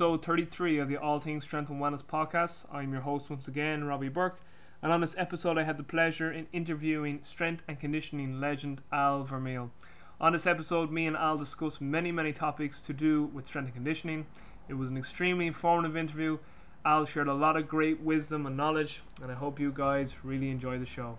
[0.00, 2.64] episode 33 of the All Things Strength and Wellness podcast.
[2.72, 4.40] I'm your host once again, Robbie Burke,
[4.80, 9.24] and on this episode, I had the pleasure in interviewing strength and conditioning legend Al
[9.24, 9.70] Vermeil.
[10.18, 13.74] On this episode, me and Al discussed many, many topics to do with strength and
[13.74, 14.24] conditioning.
[14.70, 16.38] It was an extremely informative interview.
[16.82, 20.48] Al shared a lot of great wisdom and knowledge, and I hope you guys really
[20.48, 21.18] enjoy the show.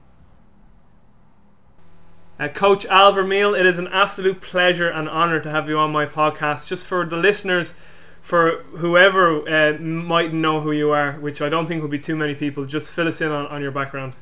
[2.39, 5.91] Uh, Coach Al Vermeil, it is an absolute pleasure and honor to have you on
[5.91, 6.67] my podcast.
[6.67, 7.75] Just for the listeners,
[8.22, 12.16] for whoever uh, might know who you are, which I don't think will be too
[12.16, 14.13] many people, just fill us in on, on your background.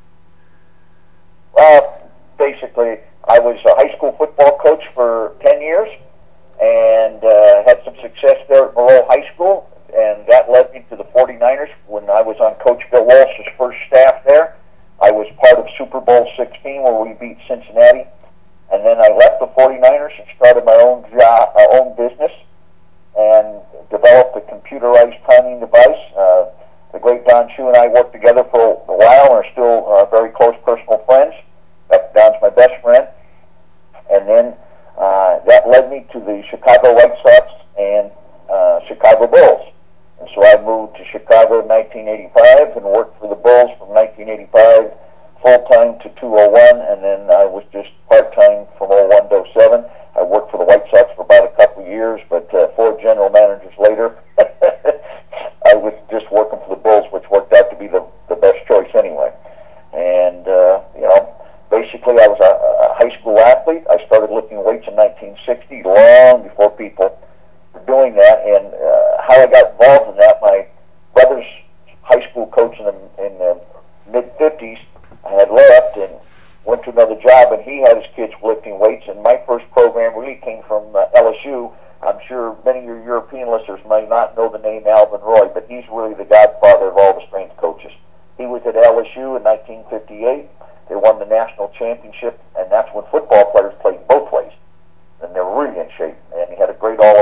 [1.54, 2.98] Well, basically,
[3.28, 5.90] I was a high school football coach for 10 years
[6.62, 10.96] and uh, had some success there at Moreau High School, and that led me to
[10.96, 14.56] the 49ers when I was on Coach Bill Walsh's first staff there.
[15.02, 18.06] I was part of Super Bowl 16 where we beat Cincinnati.
[18.72, 22.32] And then I left the 49ers and started my own job, uh, own business
[23.20, 23.60] and
[23.92, 26.04] developed a computerized timing device.
[26.16, 26.46] Uh,
[26.94, 30.06] the great Don Chu and I worked together for a while and are still uh,
[30.06, 31.36] very close personal friends.
[32.16, 33.08] Don's my best friend.
[34.12, 34.54] And then
[34.98, 37.48] uh, that led me to the Chicago White Sox
[37.78, 38.12] and
[38.50, 39.74] uh, Chicago Bulls.
[40.20, 44.92] And so I moved to Chicago in 1985 and worked for the Bulls from 1985
[45.40, 49.86] full time to 201, and then I was just part time from 01 to 07.
[50.20, 53.00] I worked for the White Sox for about a couple of years, but uh, four
[53.00, 57.88] general managers later, I was just working for the Bulls, which worked out to be
[57.88, 59.32] the, the best choice anyway.
[59.94, 61.34] And, uh, you know,
[61.72, 63.84] basically I was a, a high school athlete.
[63.90, 67.16] I started lifting weights in 1960, long before people
[67.72, 68.44] were doing that.
[68.44, 70.68] And uh, how I got involved in that, my
[71.16, 71.48] brother's
[72.04, 73.56] high school coach in the, in the
[74.12, 74.84] mid 50s
[75.24, 76.12] had left and
[76.66, 79.08] went to another job, and he had his kids lifting weights.
[79.08, 81.74] And my first program really came from uh, LSU.
[82.02, 85.66] I'm sure many of your European listeners may not know the name Alvin Roy, but
[85.68, 87.92] he's really the godfather of all the strength coaches.
[88.38, 90.48] He was at LSU in 1958.
[90.88, 94.52] They won the national championship, and that's when football players played both ways.
[95.22, 96.16] And they were really in shape.
[96.34, 97.19] And he had a great All-American,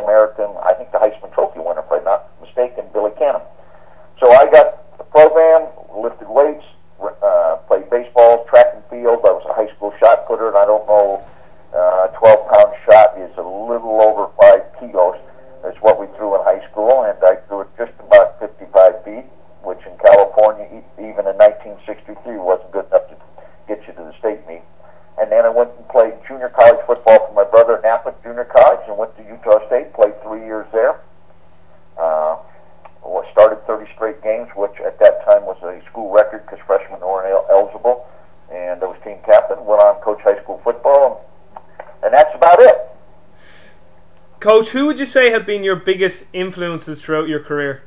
[44.98, 47.84] would you say have been your biggest influences throughout your career?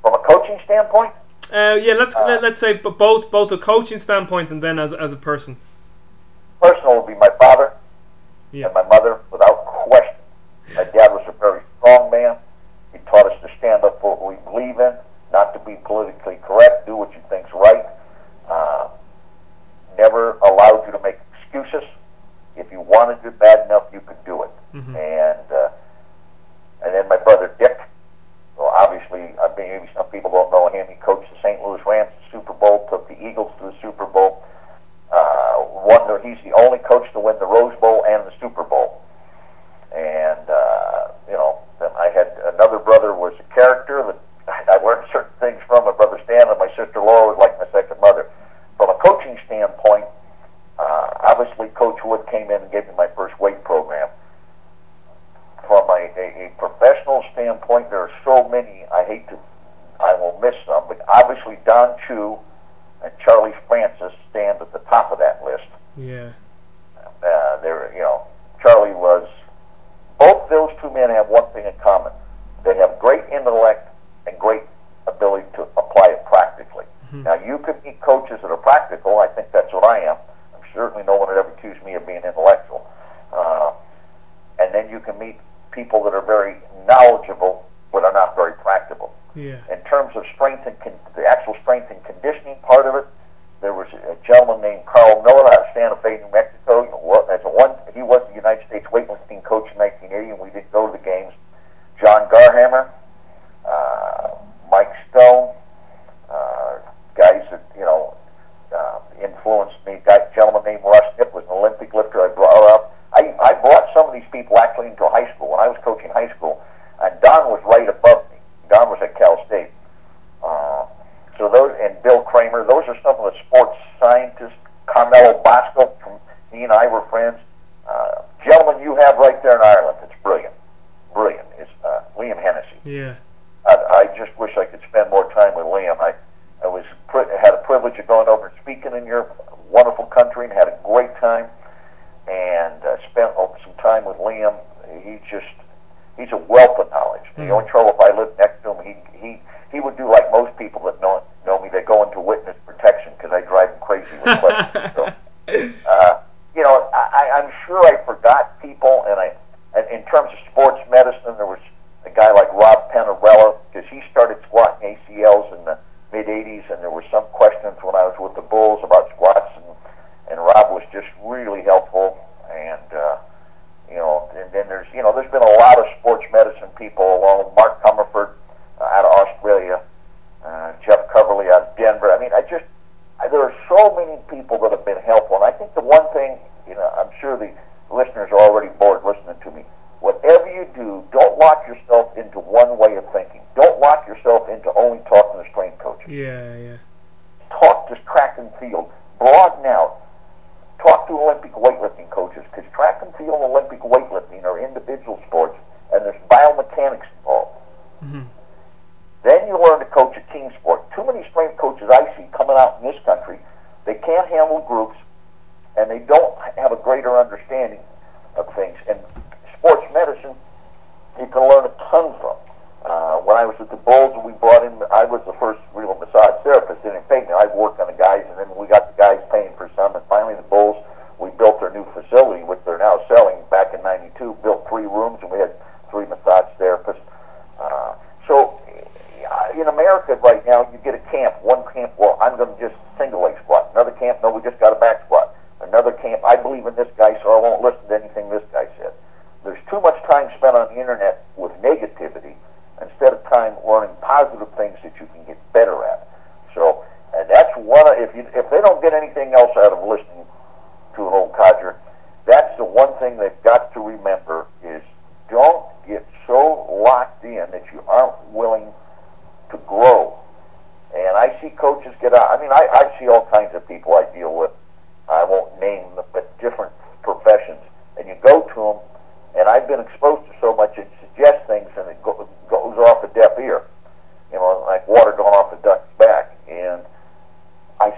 [0.00, 1.14] From a coaching standpoint?
[1.52, 4.92] Uh, yeah, let's uh, let, us say both both a coaching standpoint and then as
[4.92, 5.58] as a person.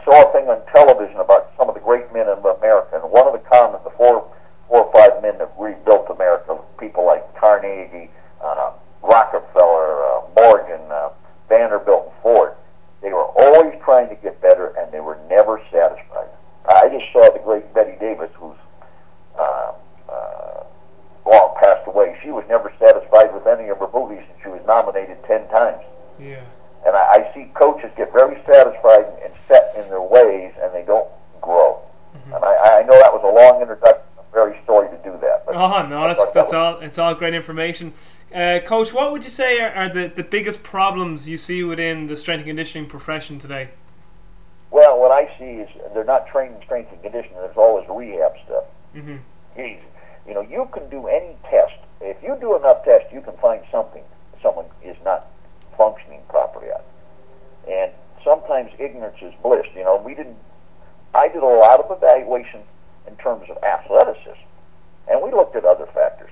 [0.04, 3.26] Saw a thing on television about some of the great men in America, and one
[3.26, 4.30] of the common, the four,
[4.68, 8.10] four or five men that rebuilt America, people like Carnegie,
[8.42, 11.10] uh, Rockefeller, uh, Morgan, uh,
[11.48, 12.54] Vanderbilt, and Ford.
[13.00, 16.28] They were always trying to get better, and they were never satisfied.
[16.68, 18.56] I just saw the great Bette Davis, who's
[19.38, 19.72] uh,
[20.08, 20.64] uh,
[21.26, 22.18] long passed away.
[22.22, 25.82] She was never satisfied with any of her movies, and she was nominated ten times.
[26.18, 26.40] Yeah.
[26.86, 27.00] And I,
[27.30, 31.08] I see coaches get very satisfied and set in their ways, and they don't
[31.40, 31.80] grow.
[32.26, 34.02] And I, I know that was a long introduction.
[34.18, 35.44] I'm very sorry to do that.
[35.46, 36.78] But Oh no, that's thought that that's all.
[36.80, 37.92] It's all great information.
[38.34, 42.06] Uh, Coach, what would you say are, are the, the biggest problems you see within
[42.06, 43.70] the strength and conditioning profession today?
[44.70, 47.36] Well, what I see is they're not training strength and conditioning.
[47.36, 48.64] There's always rehab stuff.
[48.92, 49.16] hmm
[49.56, 49.78] Jeez.
[50.26, 51.74] You know, you can do any test.
[52.00, 54.02] If you do enough tests, you can find something
[54.42, 55.26] someone is not
[55.76, 56.13] functioning.
[57.68, 57.92] And
[58.22, 59.66] sometimes ignorance is bliss.
[59.74, 60.36] You know, we didn't.
[61.14, 62.60] I did a lot of evaluation
[63.06, 64.40] in terms of athleticism,
[65.08, 66.30] and we looked at other factors.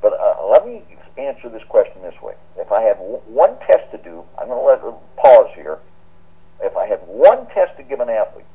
[0.00, 0.82] But uh, let me
[1.18, 4.78] answer this question this way: If I had w- one test to do, I'm going
[4.80, 5.78] to let pause here.
[6.62, 8.46] If I had one test to give an athlete,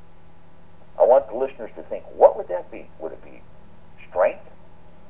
[0.99, 2.87] I want the listeners to think, what would that be?
[2.99, 3.41] Would it be
[4.09, 4.43] strength?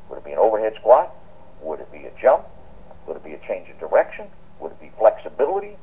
[0.09, 1.13] Would it be an overhead squat?
[1.61, 2.45] Would it be a jump?
[3.07, 4.27] Would it be a change of direction?
[4.59, 5.77] Would it be flexibility?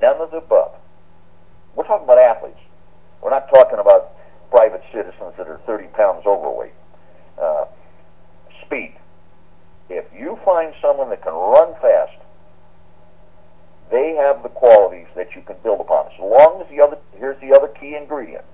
[0.00, 0.72] None of the above.
[1.74, 2.58] We're talking about athletes.
[3.22, 4.10] We're not talking about
[4.50, 6.72] private citizens that are 30 pounds overweight.
[7.40, 7.64] Uh,
[8.64, 8.94] speed.
[9.88, 12.12] If you find someone that can run fast,
[13.90, 16.06] they have the qualities that you can build upon.
[16.12, 18.44] As long as the other, here's the other key ingredient.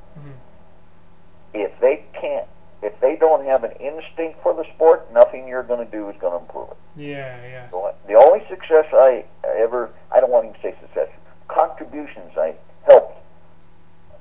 [1.52, 2.46] If they can't,
[2.82, 6.16] if they don't have an instinct for the sport, nothing you're going to do is
[6.20, 6.76] going to improve it.
[6.96, 7.70] Yeah, yeah.
[7.70, 11.08] So, The only success I ever, I don't want to even say success,
[11.52, 12.54] contributions I
[12.86, 13.18] helped,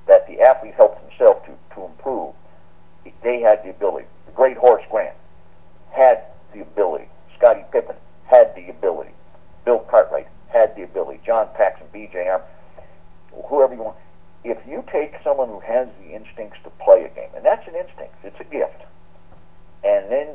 [0.06, 2.34] that the athlete helped himself to, to improve,
[3.22, 4.06] they had the ability.
[4.26, 5.16] The great Horace Grant
[5.92, 6.22] had
[6.52, 7.06] the ability.
[7.36, 7.96] Scottie Pippen
[8.26, 9.12] had the ability.
[9.64, 11.20] Bill Cartwright had the ability.
[11.24, 12.28] John Paxson, B.J.
[12.28, 12.42] Arm,
[13.46, 13.96] whoever you want.
[14.42, 17.74] If you take someone who has the instincts to play a game, and that's an
[17.74, 18.82] instinct, it's a gift,
[19.84, 20.28] and then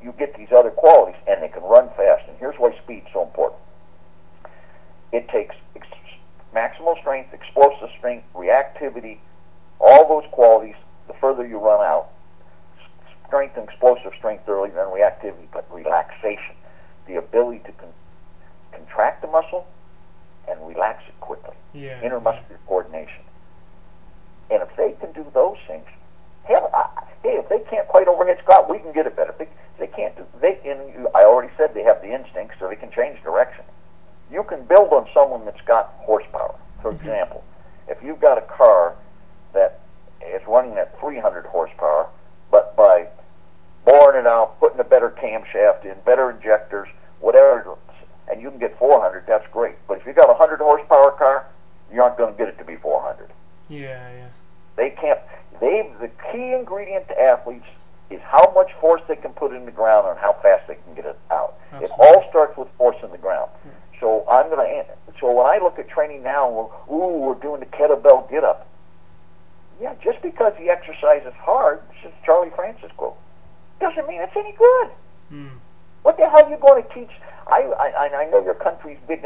[0.00, 2.28] you get these other qualities, and they can run fast.
[2.28, 3.60] And here's why speed's so important.
[5.14, 5.86] It takes ex-
[6.52, 9.18] maximal strength, explosive strength, reactivity,
[9.78, 10.74] all those qualities.
[11.06, 12.08] The further you run out,
[13.28, 16.56] strength and explosive strength earlier than reactivity, but relaxation,
[17.06, 17.92] the ability to con-
[18.72, 19.68] contract the muscle
[20.48, 21.54] and relax it quickly.
[21.72, 22.00] Yeah.
[22.00, 23.22] Intermuscular coordination.
[24.50, 25.86] And if they can do those things,
[26.44, 29.30] hell, I, hey, if they can't quite overhead squat, we can get it better.
[29.30, 32.12] If they, if they can't do, they, and you, I already said they have the
[32.12, 32.33] instinct
[34.34, 36.56] you can build on someone that's got horsepower.
[36.82, 37.00] For mm-hmm.
[37.00, 37.44] example,
[37.88, 38.96] if you've got a car
[39.52, 39.80] that
[40.26, 42.08] is running at 300 horsepower,
[42.50, 43.06] but by
[43.84, 46.88] boring it out, putting a better camshaft in, better injectors,
[79.08, 79.16] they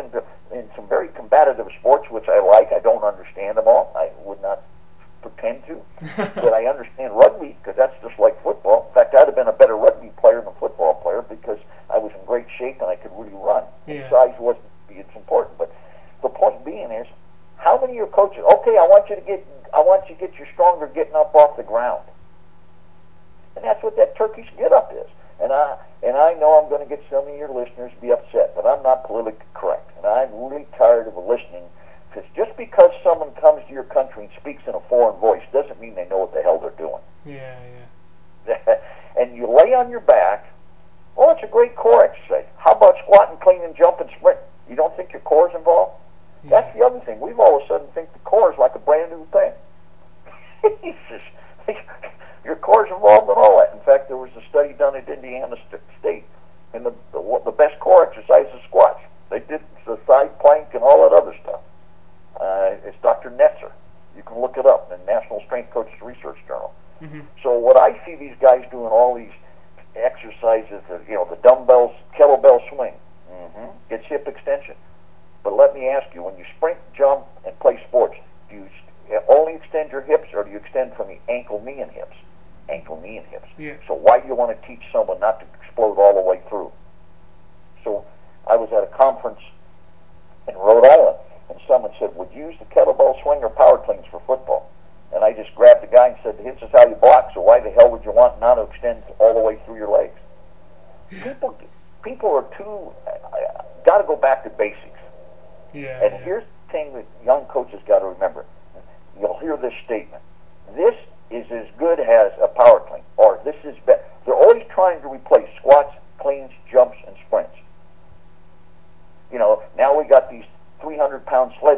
[121.39, 121.78] pound sled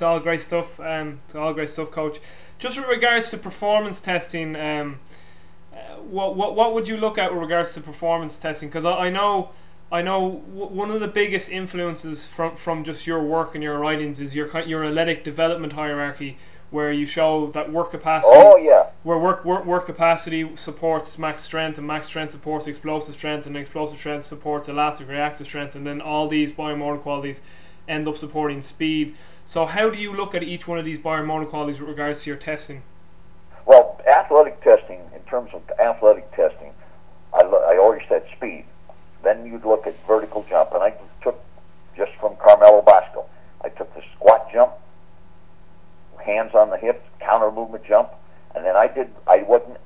[0.00, 0.80] It's all great stuff.
[0.80, 2.20] Um, it's all great stuff, Coach.
[2.58, 4.98] Just with regards to performance testing, um,
[5.74, 8.70] uh, what what what would you look at with regards to performance testing?
[8.70, 9.50] Because I, I know.
[9.92, 13.76] I know w- one of the biggest influences from, from just your work and your
[13.78, 16.38] writings is your your athletic development hierarchy,
[16.70, 18.36] where you show that work capacity.
[18.36, 18.84] Oh yeah.
[19.02, 23.54] Where work work work capacity supports max strength, and max strength supports explosive strength, and
[23.54, 27.42] explosive strength supports elastic reactive strength, and then all these biomotor qualities
[27.90, 29.14] end up supporting speed.
[29.44, 32.30] So how do you look at each one of these biomotor qualities with regards to
[32.30, 32.82] your testing?
[33.66, 36.72] Well, athletic testing, in terms of athletic testing,
[37.34, 38.64] I, lo- I already said speed.
[39.22, 41.42] Then you'd look at vertical jump, and I took
[41.96, 43.26] just from Carmelo Bosco.
[43.62, 44.72] I took the squat jump,
[46.24, 48.10] hands on the hips, counter movement jump,
[48.54, 49.10] and then I did.
[49.26, 49.76] I wasn't.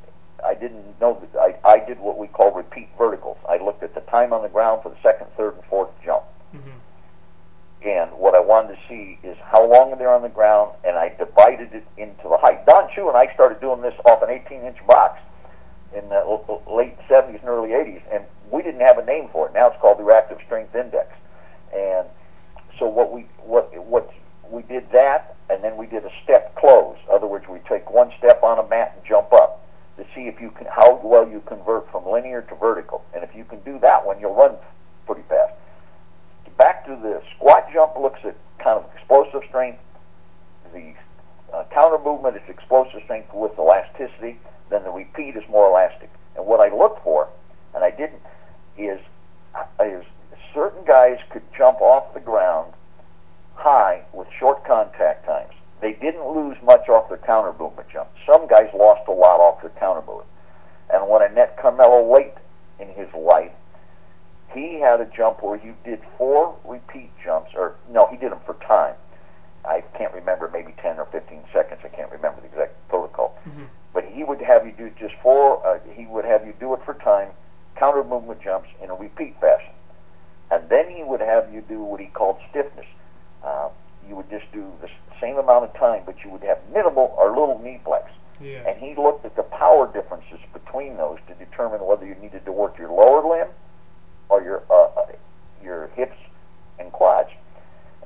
[0.44, 1.40] I didn't know that.
[1.40, 3.38] I, I did what we call repeat verticals.
[3.48, 6.22] I looked at the time on the ground for the second, third, and fourth jump.
[6.54, 6.70] Mm-hmm.
[7.84, 11.14] And what I wanted to see is how long they're on the ground, and I
[11.18, 12.64] divided it into the height.
[12.64, 15.20] Don Chu and I started doing this off an 18-inch box
[15.94, 19.54] in the late 70s and early 80s, and we didn't have a name for it.
[19.54, 21.12] Now it's called the Reactive Strength Index.
[21.74, 22.08] And
[22.78, 24.10] so what we what what
[24.50, 26.96] we did that, and then we did a step close.
[27.06, 29.66] In other words, we take one step on a mat and jump up
[29.98, 33.04] to see if you can how well you convert from linear to vertical.
[33.14, 34.56] And if you can do that one, you'll run
[35.06, 35.54] pretty fast.
[36.56, 39.80] Back to the squat jump looks at kind of explosive strength.
[40.72, 40.94] The
[41.52, 44.38] uh, counter movement is explosive strength with elasticity.
[44.70, 46.10] Then the repeat is more elastic.
[46.36, 47.28] And what I look for,
[47.74, 48.22] and I didn't,
[48.76, 49.00] is
[49.80, 50.04] is
[50.52, 52.72] certain guys could jump off the ground
[53.54, 55.52] high with short contact times.
[55.80, 58.08] They didn't lose much off their counter movement jump.
[58.26, 60.28] Some guys lost a lot off their counter movement.
[60.92, 62.34] And when I met Carmelo late
[62.78, 63.52] in his life,
[64.54, 68.40] he had a jump where you did four repeat jumps, or no, he did them
[68.46, 68.94] for time.
[69.64, 71.80] I can't remember, maybe 10 or 15 seconds.
[71.84, 73.34] I can't remember the exact protocol.
[73.46, 73.66] Mhm.
[73.92, 76.82] But he would have you do just four, uh, he would have you do it
[76.82, 77.30] for time,
[77.76, 79.72] counter movement jumps in a repeat fashion.
[80.50, 82.86] And then he would have you do what he called stiffness.
[83.42, 83.68] Uh,
[84.08, 84.90] you would just do the
[85.20, 88.10] same amount of time, but you would have minimal or little knee flex.
[88.40, 88.60] Yeah.
[88.66, 92.52] And he looked at the power differences between those to determine whether you needed to
[92.52, 93.48] work your lower limb
[94.34, 95.06] or your uh, uh,
[95.62, 96.16] your hips
[96.78, 97.30] and quads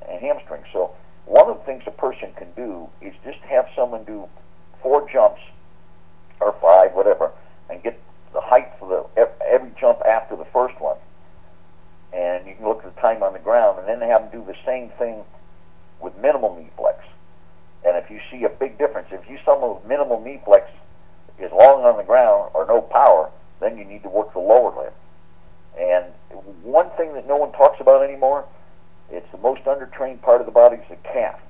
[0.07, 0.67] and hamstrings.
[0.71, 0.93] So
[1.25, 4.29] one of the things a person can do is just have someone do
[4.81, 5.41] four jumps
[6.39, 7.31] or five, whatever,
[7.69, 7.99] and get
[8.33, 10.97] the height for the every jump after the first one.
[12.13, 14.45] And you can look at the time on the ground, and then have them do
[14.45, 15.23] the same thing
[15.99, 17.03] with minimal knee flex.
[17.85, 20.69] And if you see a big difference, if you someone with minimal knee flex
[21.39, 24.75] is long on the ground or no power, then you need to work the lower
[24.75, 24.93] limb.
[25.77, 26.05] And
[26.63, 28.45] one thing that no one talks about anymore,
[29.11, 31.41] it's the most undertrained part of the body is the calf.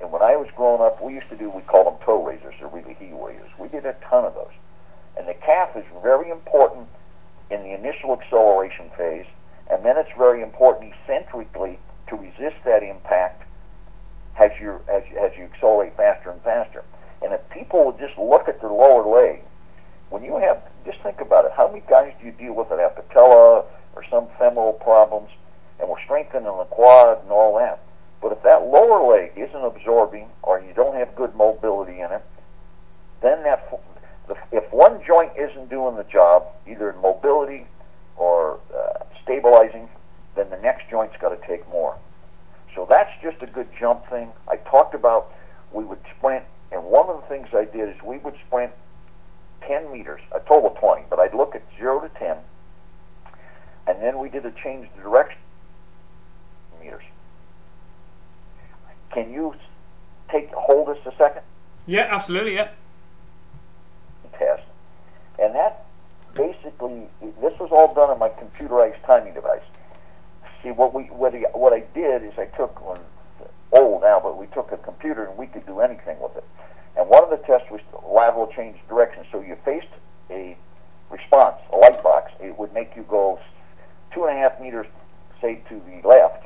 [0.00, 2.54] And when I was growing up, we used to do, we call them toe raisers,
[2.58, 3.50] they're really heel raisers.
[3.58, 4.52] We did a ton of those.
[5.18, 6.88] And the calf is very important
[7.50, 9.26] in the initial acceleration phase,
[9.70, 13.42] and then it's very important eccentrically to resist that impact
[14.38, 16.84] as you as, as you accelerate faster and faster.
[17.22, 19.42] And if people would just look at their lower leg,
[20.10, 22.78] when you have, just think about it, how many guys do you deal with that
[22.78, 25.30] have patella or some femoral problems,
[25.80, 27.80] and we're strengthening the quad and all that.
[28.20, 32.22] But if that lower leg isn't absorbing, or you don't have good mobility in it,
[33.20, 33.80] then that
[34.52, 37.66] if one joint isn't doing the job, either in mobility
[38.16, 39.88] or uh, stabilizing,
[40.34, 41.96] then the next joint's got to take more.
[42.74, 44.30] So that's just a good jump thing.
[44.48, 45.32] I talked about
[45.72, 48.72] we would sprint, and one of the things I did is we would sprint
[49.62, 52.36] 10 meters, a total of 20, but I'd look at 0 to 10,
[53.86, 55.38] and then we did a change the direction
[56.80, 57.02] meters.
[59.10, 59.54] Can you
[60.30, 61.42] take hold us a second?
[61.86, 62.54] Yeah, absolutely.
[62.54, 62.68] Yeah.
[64.38, 64.62] test.
[65.38, 65.84] And that
[66.34, 67.08] basically,
[67.40, 69.62] this was all done on my computerized timing device.
[70.62, 73.00] See, what we what, I- what I did is I took one
[73.72, 76.44] old now, but we took a computer and we could do anything with it.
[76.96, 79.24] And one of the tests was lateral change direction.
[79.30, 79.88] So you faced
[80.30, 80.56] a
[81.10, 82.32] response, a light box.
[82.40, 83.40] It would make you go
[84.12, 84.86] two and a half meters,
[85.40, 86.44] say, to the left.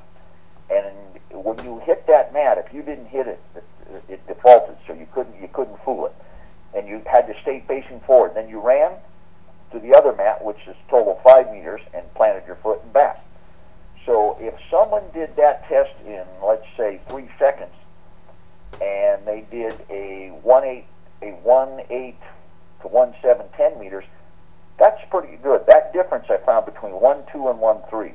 [0.71, 0.95] And
[1.31, 5.07] when you hit that mat, if you didn't hit it, it, it defaulted, so you
[5.13, 6.15] couldn't you couldn't fool it
[6.75, 8.35] and you had to stay facing forward.
[8.35, 8.93] Then you ran
[9.73, 13.25] to the other mat, which is total five meters, and planted your foot and back.
[14.07, 17.73] So if someone did that test in, let's say, three seconds,
[18.83, 20.87] and they did a one eight
[21.23, 22.19] a one eight
[22.81, 24.05] to one seven ten meters.
[24.79, 25.67] That's pretty good.
[25.67, 28.13] That difference I found between one two and one three.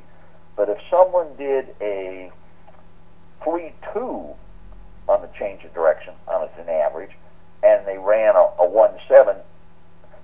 [0.57, 2.31] But if someone did a
[3.43, 4.35] three two
[5.07, 7.11] on the change of direction on an average,
[7.63, 9.37] and they ran a, a one seven,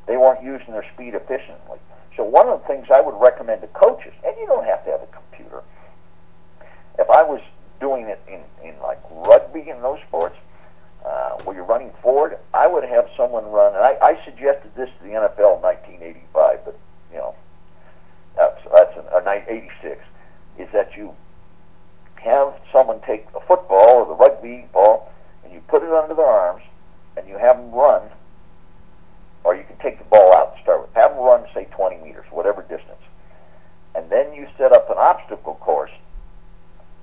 [0.08, 1.80] they weren't using their speed efficiently.
[2.18, 4.92] So one of the things I would recommend to coaches, and you don't have to
[4.92, 5.62] have a computer.
[7.00, 7.42] If I was
[7.84, 10.38] doing it in, in like rugby and those sports,
[11.06, 13.76] uh, where you're running forward, I would have someone run.
[13.76, 16.80] And I, I suggested this to the NFL in 1985, but
[17.12, 17.36] you know,
[18.38, 20.02] that's that's an, or 86.
[20.58, 21.14] Is that you
[22.16, 25.12] have someone take a football or the rugby ball
[25.44, 26.64] and you put it under their arms
[27.18, 28.04] and you have them run,
[29.44, 30.94] or you can take the ball out to start with.
[30.94, 33.04] Have them run, say, 20 meters, whatever distance,
[33.94, 35.92] and then you set up an obstacle course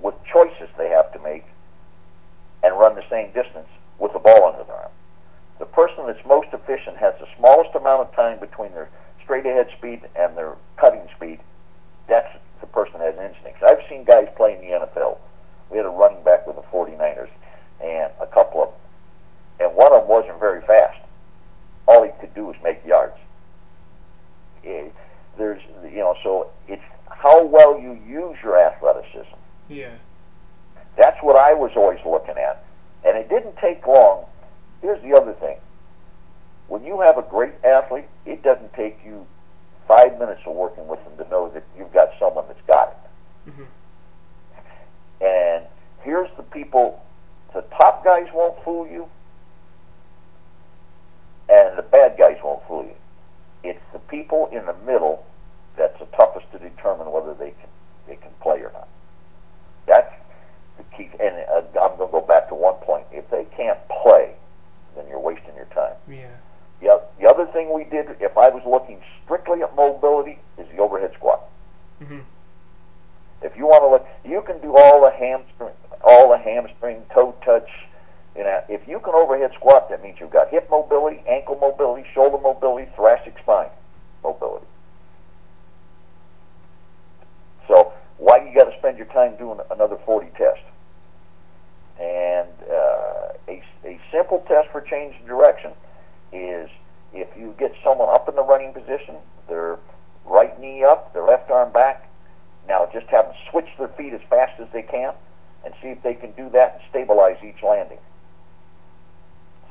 [0.03, 1.45] with choices they have to make
[2.63, 4.91] and run the same distance with the ball under their arm.
[5.59, 8.89] The person that's most efficient has the smallest amount of time between their
[9.23, 11.41] straight ahead speed and their cutting speed.
[12.09, 13.63] That's the person that has instincts.
[13.63, 15.19] I've seen guys play in the NFL.
[15.71, 17.29] We had a running back with the 49ers
[17.83, 19.69] and a couple of them.
[19.69, 20.99] And one of them wasn't very fast.
[21.87, 23.17] All he could do was make yards.
[24.65, 24.93] It,
[25.37, 29.37] there's, you know, so it's how well you use your athleticism.
[29.71, 29.93] Yeah.
[30.97, 32.65] That's what I was always looking at.
[33.07, 34.27] And it didn't take long.
[34.83, 35.59] Here's the other thing.
[36.69, 39.27] When you have a great athlete, it doesn't take you
[39.89, 42.97] five minutes of working with them to know that you've got someone that's got
[43.47, 43.53] it.
[43.53, 43.67] Mhm.
[45.21, 45.67] And
[46.03, 47.01] here's the people,
[47.53, 49.09] the top guys won't fool you,
[51.49, 52.95] and the bad guys won't fool you.
[53.63, 55.25] It's the people in the middle
[55.77, 57.69] that's the toughest to determine whether they can
[58.07, 58.89] they can play or not.
[61.09, 61.17] Key.
[61.21, 63.07] And uh, I'm going to go back to one point.
[63.13, 64.33] If they can't play,
[64.97, 65.95] then you're wasting your time.
[66.09, 66.29] Yeah.
[66.81, 70.79] The, the other thing we did, if I was looking strictly at mobility, is the
[70.79, 71.41] overhead squat.
[72.03, 72.23] Mhm.
[73.43, 77.35] If you want to look, you can do all the hamstring, all the hamstring, toe
[77.45, 77.69] touch.
[78.37, 82.07] You know, if you can overhead squat, that means you've got hip mobility, ankle mobility,
[82.13, 83.69] shoulder mobility, thoracic spine
[84.23, 84.67] mobility.
[87.69, 90.61] So why do you got to spend your time doing another 40 test?
[92.01, 95.73] And uh, a, a simple test for change of direction
[96.33, 96.71] is
[97.13, 99.17] if you get someone up in the running position,
[99.49, 99.79] their
[100.25, 102.09] right knee up, their left arm back.
[102.69, 105.13] Now just have them switch their feet as fast as they can,
[105.65, 107.99] and see if they can do that and stabilize each landing.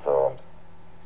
[0.03, 0.37] So,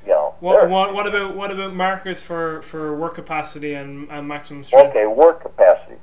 [0.04, 4.28] you know, What, what, what about what about markers for, for work capacity and, and
[4.28, 4.90] maximum strength?
[4.90, 5.98] Okay, work capacity.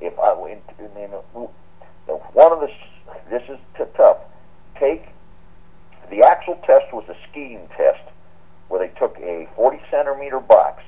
[0.00, 2.70] If I in, in, in, the, one of the
[3.30, 4.18] this is t- tough.
[4.80, 5.10] Take
[6.08, 8.02] the actual test was a skiing test
[8.68, 10.82] where they took a 40 centimeter box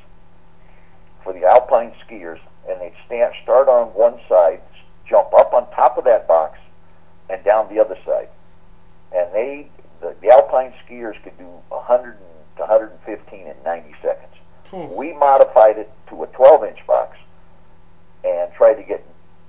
[1.23, 4.61] for the alpine skiers and they'd stand start on one side,
[5.07, 6.59] jump up on top of that box,
[7.29, 8.29] and down the other side.
[9.15, 9.69] And they
[10.01, 12.17] the, the alpine skiers could do 100
[12.57, 14.33] to 115 in 90 seconds.
[14.73, 17.17] Oh, We modified it to a 12 inch box
[18.25, 19.05] and tried to get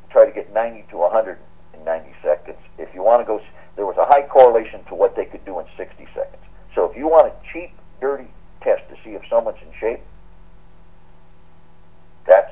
[0.10, 1.40] try to get 90 to 100
[1.74, 2.58] in 90 seconds.
[2.78, 3.42] If you want to go,
[3.76, 6.44] there was a high correlation to what they could do in 60 seconds.
[6.76, 8.28] So if you want a cheap, dirty
[8.62, 10.00] test to see if someone's in shape,
[12.26, 12.52] that's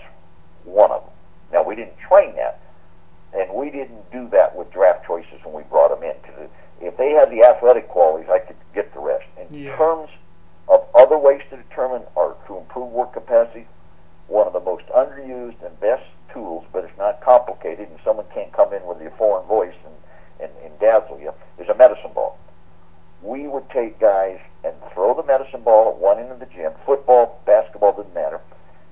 [0.64, 1.14] one of them.
[1.54, 2.60] Now we didn't train that,
[3.34, 6.50] and we didn't do that with draft choices when we brought them in because
[6.82, 9.26] if they had the athletic qualities, I could get the rest.
[9.38, 9.76] In Yeah.
[9.78, 10.10] terms
[10.68, 13.68] of other ways to determine or to improve work capacity,
[14.28, 16.04] one of the most underused and best
[16.34, 19.94] tools, but it's not complicated, and someone can't come in with a foreign voice and,
[20.42, 22.38] and, and dazzle you, is a medicine ball.
[23.22, 26.74] We would take guys and throw the medicine ball at one end of the gym,
[26.86, 28.40] football, basketball, didn't matter,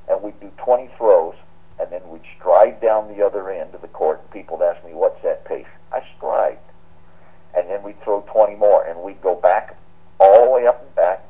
[0.09, 1.35] and we'd do 20 throws,
[1.79, 4.19] and then we'd stride down the other end of the court.
[4.21, 5.67] and People would ask me, what's that pace?
[5.91, 6.57] I stride.
[7.55, 9.75] And then we'd throw 20 more, and we'd go back
[10.19, 11.23] all the way up and back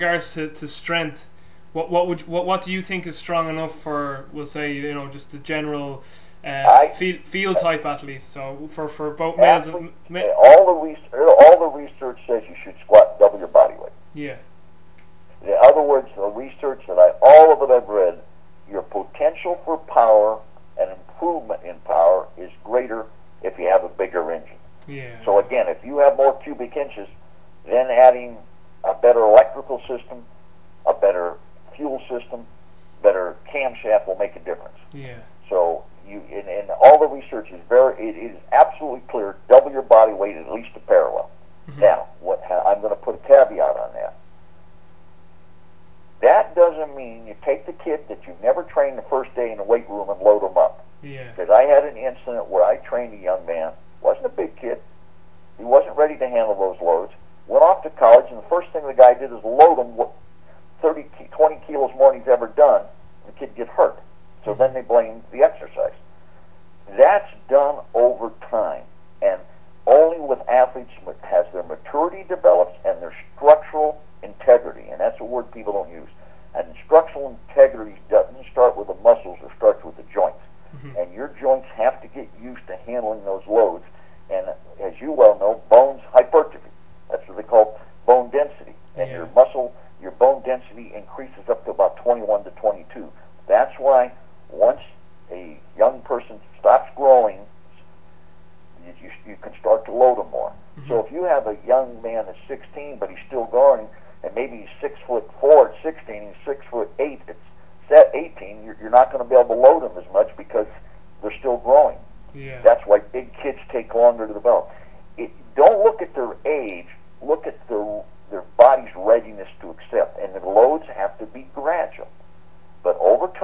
[0.00, 1.28] regards to, to strength,
[1.72, 4.94] what what would what what do you think is strong enough for we'll say you
[4.94, 6.02] know just the general
[6.44, 8.22] uh, I, field, field type athlete.
[8.22, 9.92] So for for both males and
[10.36, 10.96] all that we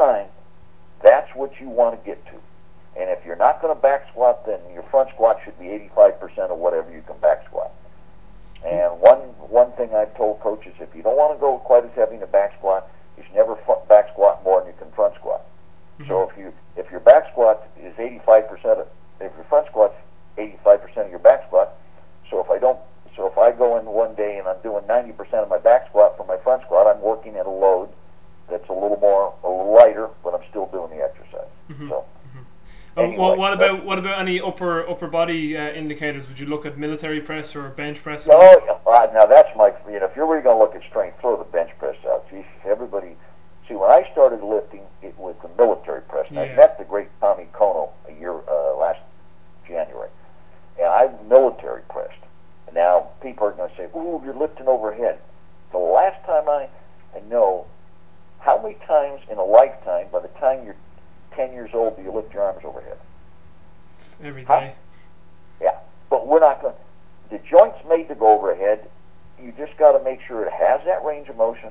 [0.06, 0.28] mind,
[1.02, 2.36] that's what you want to get to.
[2.98, 5.66] And if you're not going to back squat, then your front squat should be
[5.96, 7.70] 85% of whatever you can back squat.
[8.64, 9.18] And one
[9.52, 12.22] one thing I've told coaches, if you don't want to go quite as heavy in
[12.22, 15.42] a back squat, you should never f- back squat more than you can front squat.
[15.98, 16.08] Mm-hmm.
[16.08, 18.88] So if you if your back squat is 85% of
[19.20, 19.94] if your front squat's
[20.38, 21.74] 85% of your back squat,
[22.30, 22.80] so if I don't
[23.14, 26.16] so if I go in one day and I'm doing 90% of my back squat
[26.16, 27.90] for my front squat, I'm working at a load
[28.48, 31.48] that's a little more lighter, but I'm still doing the exercise.
[31.70, 31.88] Mm-hmm.
[31.88, 31.94] So.
[31.94, 33.00] Mm-hmm.
[33.00, 36.26] Anyway, well, what about what about any upper upper body uh, indicators?
[36.28, 38.26] Would you look at military press or bench press?
[38.30, 40.88] Oh, no, uh, now that's my you know if you're really going to look at
[40.88, 42.28] strength, throw the bench press out.
[42.30, 43.16] Jesus, everybody.
[43.68, 46.28] See, when I started lifting, it was the military press.
[46.28, 46.42] And yeah.
[46.44, 49.00] I met the great Tommy Kono a year uh, last
[49.66, 50.10] January,
[50.78, 52.22] and I military pressed.
[52.66, 55.18] And now people are going to say, "Ooh, you're lifting overhead."
[55.72, 56.68] The last time I,
[57.14, 57.66] I know
[58.46, 60.76] how many times in a lifetime, by the time you're
[61.32, 62.96] 10 years old, do you lift your arms overhead?
[64.22, 64.74] every day.
[65.60, 65.78] Yeah,
[66.08, 66.76] but we're not going.
[67.28, 68.88] The joint's made to go overhead.
[69.42, 71.70] You just got to make sure it has that range of motion,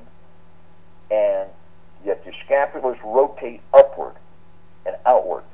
[1.10, 1.48] and
[2.04, 4.16] yet your scapulars rotate upward
[4.84, 5.44] and outward.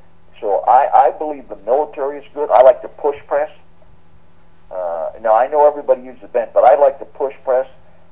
[0.41, 2.51] So I, I believe the military is good.
[2.51, 3.51] I like to push press.
[4.73, 7.69] Uh, now I know everybody uses bench, but I like to push press.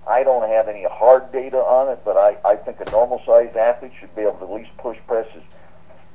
[0.09, 3.57] I don't have any hard data on it, but I, I think a normal sized
[3.57, 5.43] athlete should be able to at least push presses.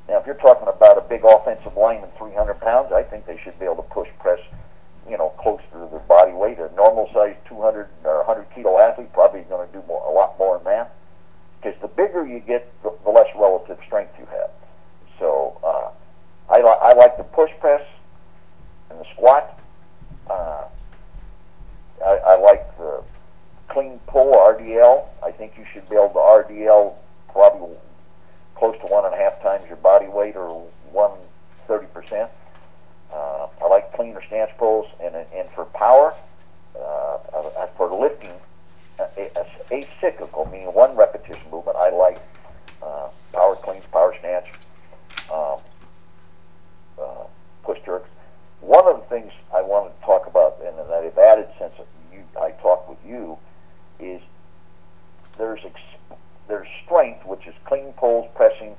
[0.08, 3.58] Now, if you're talking about a big offensive lineman, 300 pounds, I think they should
[3.60, 4.40] be able to push press,
[5.10, 6.60] you know, close to their body weight.
[6.60, 10.38] A normal sized 200 or 100 kilo athlete probably going to do more, a lot
[10.38, 10.94] more than that.
[11.62, 14.52] Because the bigger you get, the, the less relative strength you have.
[15.18, 15.90] So uh,
[16.54, 17.82] I, li- I like the push press
[18.90, 19.60] and the squat.
[20.30, 20.66] Uh,
[22.06, 22.75] I, I like
[23.76, 25.06] clean pull RDL.
[25.22, 26.96] I think you should able to RDL
[27.30, 27.76] probably
[28.56, 31.12] close to one and a half times your body weight or one
[31.68, 32.32] thirty percent.
[33.14, 36.14] Uh, I like cleaner stance pulls, and and for power,
[36.80, 38.32] uh, uh, for lifting,
[38.98, 41.76] uh, a, a, acyclical meaning one repetition movement.
[41.76, 42.20] I like
[42.82, 44.52] uh, power cleans, power snatch,
[45.34, 45.60] um,
[46.98, 47.26] uh,
[47.64, 48.08] push jerks.
[48.62, 51.74] One of the things I wanted to talk about, and that I've added since
[52.14, 53.38] you, I talked with you,
[55.38, 56.18] there's ex-
[56.48, 58.76] there's strength, which is clean pulls, pressing,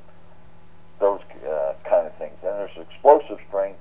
[0.98, 2.34] those uh, kind of things.
[2.42, 3.80] Then there's explosive strength,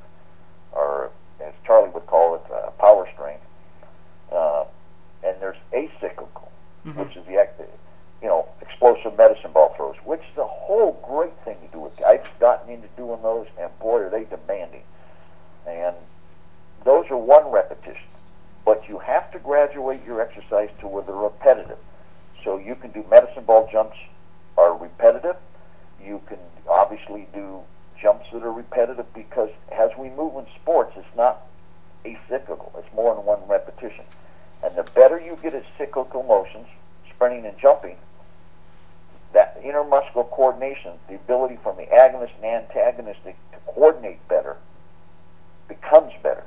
[0.71, 3.45] or as Charlie would call it, uh, power strength.
[4.31, 4.65] Uh,
[5.23, 6.49] and there's acyclical,
[6.85, 6.95] Mhm.
[6.97, 7.59] which is the act,
[8.21, 12.03] you know, explosive medicine ball throws, which is a whole great thing to do with.
[12.03, 14.83] I've gotten into doing those, and boy, are they demanding.
[15.67, 15.95] And
[16.83, 18.07] those are one repetition,
[18.65, 21.77] but you have to graduate your exercise to where they're repetitive.
[22.45, 23.97] So you can do medicine ball jumps
[24.55, 25.35] are repetitive.
[26.01, 26.37] You can
[26.69, 27.61] obviously do
[27.99, 31.41] jumps that are repetitive because as we move in sports, it's not
[32.05, 32.71] acyclical.
[32.77, 34.05] It's more than one repetition.
[34.63, 36.67] And the better you get at cyclical motions,
[37.09, 37.97] sprinting and jumping,
[39.33, 44.57] that intermuscular coordination, the ability from the agonist and antagonistic to coordinate better,
[45.67, 46.43] becomes better.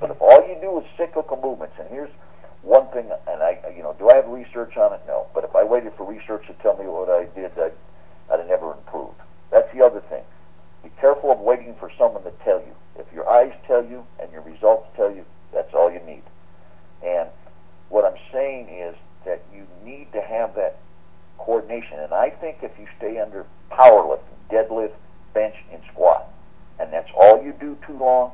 [0.00, 2.10] But if all you do is cyclical movements, and here's
[2.62, 5.00] one thing, and I, you know, do I have research on it?
[5.06, 5.26] No.
[5.34, 7.72] But if I waited for research to tell me what I did, I'd,
[8.30, 9.18] I'd have never improved.
[9.50, 10.22] That's the other thing.
[10.82, 12.74] Be careful of waiting for someone to tell you.
[12.98, 16.22] If your eyes tell you and your results tell you, that's all you need.
[17.02, 17.28] And
[17.88, 18.94] what I'm saying is
[19.24, 20.76] that you need to have that
[21.38, 21.98] coordination.
[21.98, 24.92] And I think if you stay under powerlifting, deadlift,
[25.32, 26.26] bench, and squat,
[26.78, 28.32] and that's all you do too long,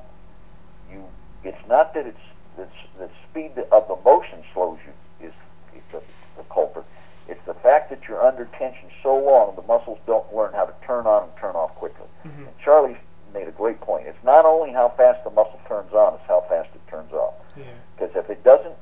[0.91, 1.05] you
[1.45, 2.19] it's not that it's,
[2.59, 5.33] it's the speed of the motion slows you is,
[5.77, 6.03] is the,
[6.39, 6.87] the culprit.
[7.29, 10.75] It's the fact that you're under tension so long, the muscles don't learn how to
[10.87, 12.07] turn on and turn off quickly.
[12.25, 12.39] Mhm.
[12.47, 12.97] And Charlie
[13.35, 14.07] made a great point.
[14.07, 17.35] It's not only how fast the muscle turns on, it's how fast it turns off.
[17.57, 17.65] Yeah.
[17.97, 18.75] Because if it doesn't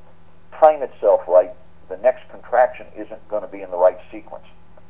[0.52, 1.50] time itself right,
[1.88, 4.44] the next contraction isn't going to be in the right sequence.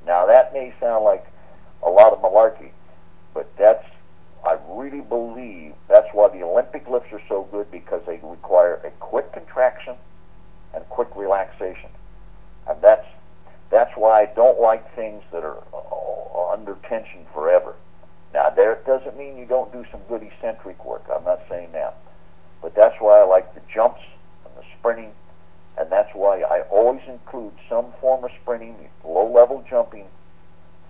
[0.06, 1.24] Now that may sound like
[1.82, 2.70] a lot of malarkey,
[3.32, 3.86] but that's
[4.45, 8.90] I really believe that's why the Olympic lifts are so good because they require a
[8.90, 9.97] quick contraction
[10.74, 11.90] and quick relaxation,
[12.68, 13.07] and that's
[13.70, 17.74] that's why I don't like things that are uh, under tension forever.
[18.34, 21.05] Now there it doesn't mean you don't do some good eccentric work.
[21.11, 21.97] I'm not saying that,
[22.61, 24.03] but that's why I like the jumps
[24.45, 25.12] and the sprinting,
[25.78, 30.07] and that's why I always include some form of sprinting, low-level jumping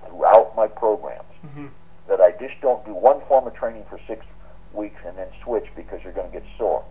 [0.09, 1.23] throughout my programs.
[1.55, 1.67] Hmm
[2.09, 4.25] that I just don't do one form of training for six
[4.73, 6.85] weeks and then switch because you're going to get sore.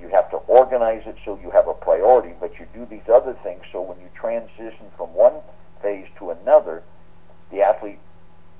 [0.00, 3.32] You have to organize it so you have a priority, but you do these other
[3.32, 5.34] things so when you transition from one
[5.82, 6.82] phase to another,
[7.50, 7.98] the athlete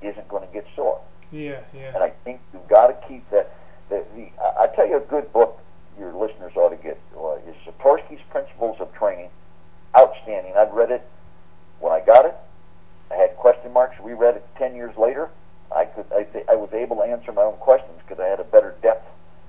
[0.02, 1.00] isn't going to get sore.
[1.30, 1.60] Yeah.
[1.74, 1.94] Yeah.
[1.94, 3.50] And I think you've got to keep that.
[3.88, 5.60] The, the, I tell you a good book
[5.98, 9.30] your listeners ought to get uh, is Zatsiorsky's Principles of Training.
[9.96, 10.54] Outstanding.
[10.56, 11.02] I've read it
[11.80, 12.34] when I got it.
[13.10, 13.98] I had question marks.
[14.00, 15.30] We read it ten years later.
[15.78, 18.40] I could I, th- I was able to answer my own questions because I had
[18.40, 19.06] a better depth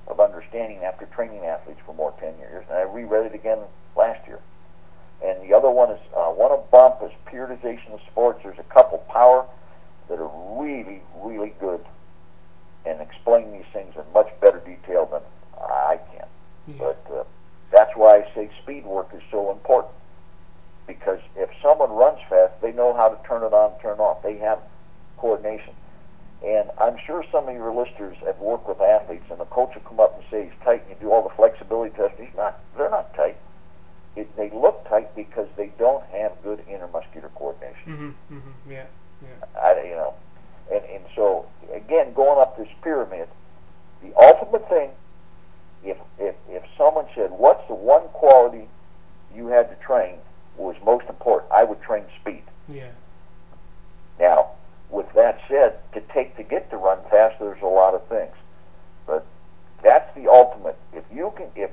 [0.07, 3.57] of understanding after training athletes for more ten years, and I reread it again
[3.97, 4.39] last year.
[5.25, 8.41] And the other one is uh, one of Bompa's periodization of sports.
[8.43, 9.45] There's a couple power
[10.07, 11.83] that are really really good
[12.85, 15.21] and explain these things in much better detail than
[15.59, 16.27] I can.
[16.67, 16.75] Yeah.
[16.77, 17.23] But uh,
[17.71, 19.93] that's why I say speed work is so important
[20.87, 24.23] because if someone runs fast, they know how to turn it on, turn off.
[24.23, 24.59] They have
[25.17, 25.73] coordination.
[26.89, 29.99] I'm sure some of your listeners have worked with athletes, and the coach will come
[29.99, 32.17] up and say he's tight, and you do all the flexibility tests.
[32.17, 32.59] He's not.
[32.77, 33.37] They're not tight.
[34.15, 37.85] It, they look tight because they don't have good intermuscular coordination.
[37.85, 38.85] Mm-hmm, mm-hmm, yeah,
[39.21, 39.61] yeah.
[39.61, 40.13] I, you know,
[40.71, 43.27] and and so again, going up this pyramid,
[44.01, 44.91] the ultimate thing,
[45.83, 48.67] if if if someone said, "What's the one quality
[49.35, 50.15] you had to train
[50.55, 52.43] was most important?" I would train speed.
[52.69, 52.91] Yeah.
[54.17, 54.51] Now,
[54.89, 58.35] with that said, to take to get to run fast, there's a lot of things,
[59.07, 59.25] but
[59.81, 60.77] that's the ultimate.
[60.93, 61.71] If you can, if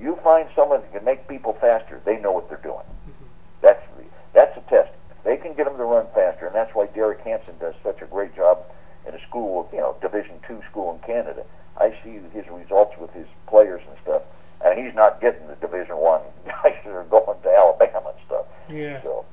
[0.00, 2.84] you find someone that can make people faster, they know what they're doing.
[2.84, 3.24] Mm-hmm.
[3.60, 4.92] That's the, that's a test.
[5.10, 8.02] If they can get them to run faster, and that's why Derek Hansen does such
[8.02, 8.64] a great job
[9.06, 11.44] in a school, you know, Division two school in Canada.
[11.78, 14.22] I see his results with his players and stuff,
[14.64, 18.46] and he's not getting the Division one guys that are going to Alabama and stuff.
[18.68, 19.02] Yeah.
[19.02, 19.24] So,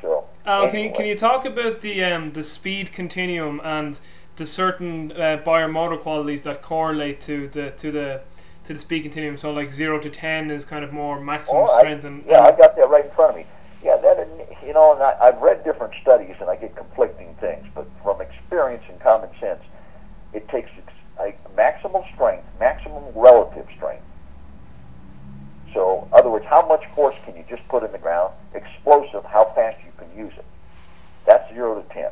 [0.00, 0.24] so.
[0.46, 3.98] Al, can you can you talk about the um the speed continuum and
[4.36, 8.20] the certain uh, biomotor qualities that correlate to the to the
[8.64, 9.36] to the speed continuum?
[9.36, 12.40] So like zero to ten is kind of more maximum Oh, I- strength and yeah,
[12.42, 13.46] I got that right in front of me.
[13.82, 14.28] Yeah, that
[14.66, 17.66] you know, and I, I've read different studies, and I get conflicting things.
[17.74, 19.62] But from experience and common sense,
[20.32, 24.02] it takes ex- like maximum strength, maximum relative strength.
[25.72, 28.32] So, in other words, how much force can you just put in the ground?
[28.54, 29.85] Explosive, how fast you can
[30.16, 30.44] use it.
[31.26, 32.10] That's zero to ten.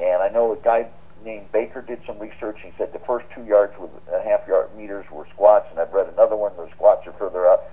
[0.00, 0.88] And I know a guy
[1.24, 2.58] named Baker did some research.
[2.62, 5.92] He said the first two yards with a half yard meters were squats, and I've
[5.92, 6.52] read another one.
[6.56, 7.70] The squats are further up.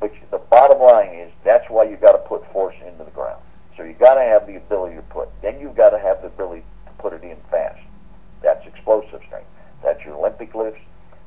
[0.00, 3.42] But the bottom line is that's why you got to put force into the ground.
[3.76, 5.28] So you got to have the ability to put.
[5.42, 7.80] Then you've got to have the ability to put it in fast.
[8.42, 9.48] That's explosive strength.
[9.82, 10.80] That's your Olympic lifts.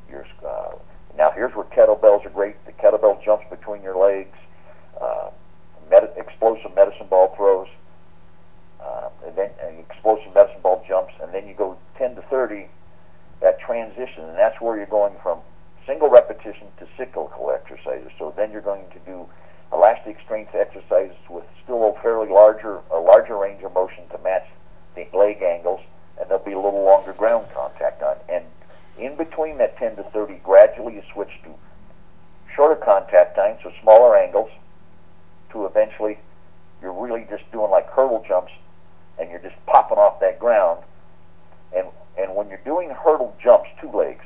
[0.09, 0.75] Your uh,
[1.17, 2.55] now here's where kettlebells are great.
[2.65, 4.37] The kettlebell jumps between your legs.
[4.99, 5.31] Uh,
[6.41, 7.67] explosive medicine ball throws.
[8.81, 12.67] Uh, and then uh, explosive medicine ball jumps, and then you go 10 to 30.
[13.41, 15.39] That transition, and that's where you're going from
[15.85, 18.11] single repetition to cyclical exercises.
[18.17, 19.27] So then you're going to do
[19.71, 24.45] elastic strength exercises with still a fairly larger, a larger range of motion to match
[24.95, 25.81] the leg angles,
[26.19, 28.15] and there'll be a little longer ground contact on.
[28.29, 28.45] And
[28.97, 31.49] in between that 10 to 30, gradually you switch to
[32.55, 34.51] shorter contact time, so smaller angles,
[35.51, 36.17] to eventually
[36.81, 38.51] you're really just doing like hurdle jumps,
[39.19, 40.83] and you're just popping off that ground.
[41.75, 44.23] And and when you're doing hurdle jumps, two legs,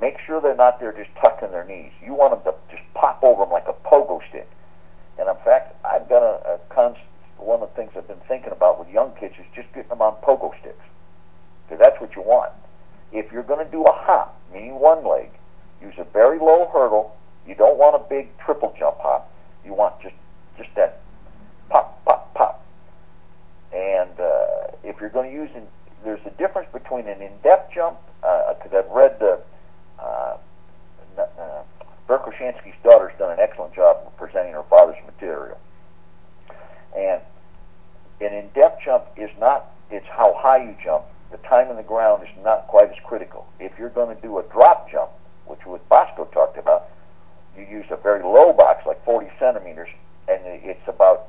[0.00, 1.92] make sure they're not there just tucking their knees.
[2.04, 4.48] You want them to just pop over them like a pogo stick.
[5.18, 7.00] And in fact, I've done a, a const,
[7.38, 10.02] one of the things I've been thinking about with young kids is just getting them
[10.02, 10.84] on pogo sticks.
[11.64, 12.52] Because that's what you want.
[13.12, 15.30] If you're going to do a hop, meaning one leg,
[15.82, 17.16] use a very low hurdle.
[17.46, 19.30] You don't want a big triple jump hop.
[19.64, 20.14] You want just
[20.74, 21.00] that
[21.68, 22.64] pop, pop, pop.
[23.72, 24.68] And uh,
[25.32, 25.66] in,
[26.04, 29.40] there's a difference between an in-depth jump, because I've read the,
[29.98, 30.36] uh,
[31.18, 31.62] uh,
[32.08, 35.58] Verkhoshansky's daughter's done an excellent job of presenting her father's material.
[36.96, 37.20] And
[38.20, 41.04] an in-depth jump is not, it's how high you jump.
[41.30, 43.46] The time on the ground is not quite as critical.
[43.58, 45.10] If you're going to do a drop jump,
[45.46, 46.88] which what Bosco talked about,
[47.56, 49.88] you use a very low box, like 40 centimeters,
[50.28, 51.28] and it's about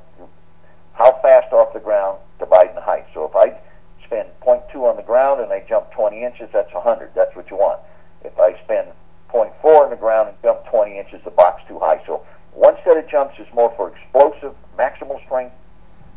[0.94, 3.06] how fast off the ground dividing the height.
[3.14, 3.58] So if I
[4.04, 7.10] spend 0.2 on the ground and I jump 20 inches, that's 100.
[7.14, 7.80] That's what you want.
[8.24, 8.88] If I spend
[9.30, 12.00] 0.4 on the ground and jump 20 inches, the box too high.
[12.06, 15.54] So one set of jumps is more for explosive, maximal strength.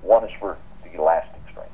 [0.01, 1.71] One is for the elastic strength.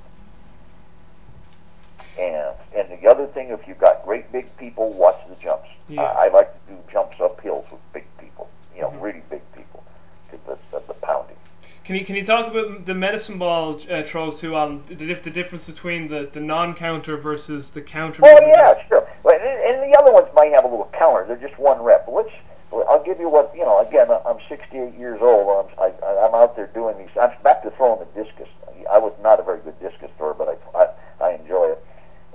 [2.18, 5.68] And and the other thing, if you've got great big people, watch the jumps.
[5.90, 6.02] Yeah.
[6.04, 8.50] Uh, I like to do jumps up hills with big people.
[8.76, 9.02] You know, Mhm.
[9.02, 9.84] really big people,
[10.26, 11.36] because the, the, the pounding.
[11.84, 14.82] Can you talk about the medicine ball uh, throws too, Alan?
[14.84, 18.22] The, the difference between the, the non-counter versus the counter.
[18.26, 18.40] Oh?
[18.42, 19.08] yeah, sure.
[19.24, 21.26] But and, and the other ones might have a little counter.
[21.26, 22.06] They're just one rep.
[22.06, 22.32] But let's.
[22.72, 23.80] I'll give you what you know.
[23.86, 25.68] Again, I'm 68 years old.
[25.80, 27.16] I'm I, I'm out there doing these.
[27.20, 28.50] I'm back to throwing the discus.
[28.92, 31.86] I was not a very good discus thrower, but I I, I enjoy it.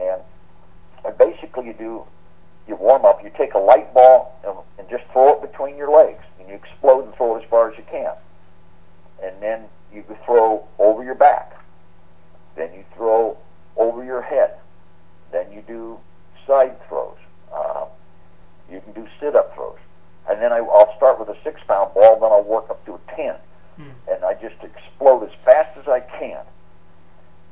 [0.00, 0.20] And,
[1.04, 2.04] and basically, you do
[2.68, 3.22] you warm up.
[3.24, 6.54] You take a light ball and, and just throw it between your legs, and you
[6.54, 8.14] explode and throw it as far as you can.
[9.20, 11.56] And then you can throw over your back.
[12.54, 13.36] Then you throw
[13.76, 14.54] over your head.
[15.32, 15.98] Then you do
[16.48, 17.16] side throws.
[17.52, 17.84] Uh,
[18.70, 19.78] you can do sit-up throws.
[20.28, 23.00] And then I, I'll start with a six-pound ball, then I'll work up to a
[23.14, 23.34] 10.
[23.76, 23.82] Hmm.
[24.10, 26.44] And I just explode as fast as I can.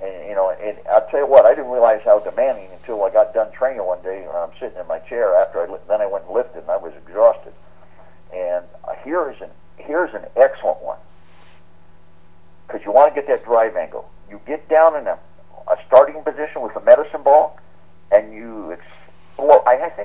[0.02, 3.10] And, you know, and I'll tell you what, I didn't realize how demanding until I
[3.10, 6.02] got done training one day and I'm sitting in my chair after I, li- then
[6.02, 7.54] I went and lifted and I was exhausted.
[8.34, 10.98] And uh, here's an, here's an excellent one.
[12.66, 14.10] Because you want to get that drive angle.
[14.28, 15.18] You get down in a,
[15.68, 17.58] a starting position with a medicine ball,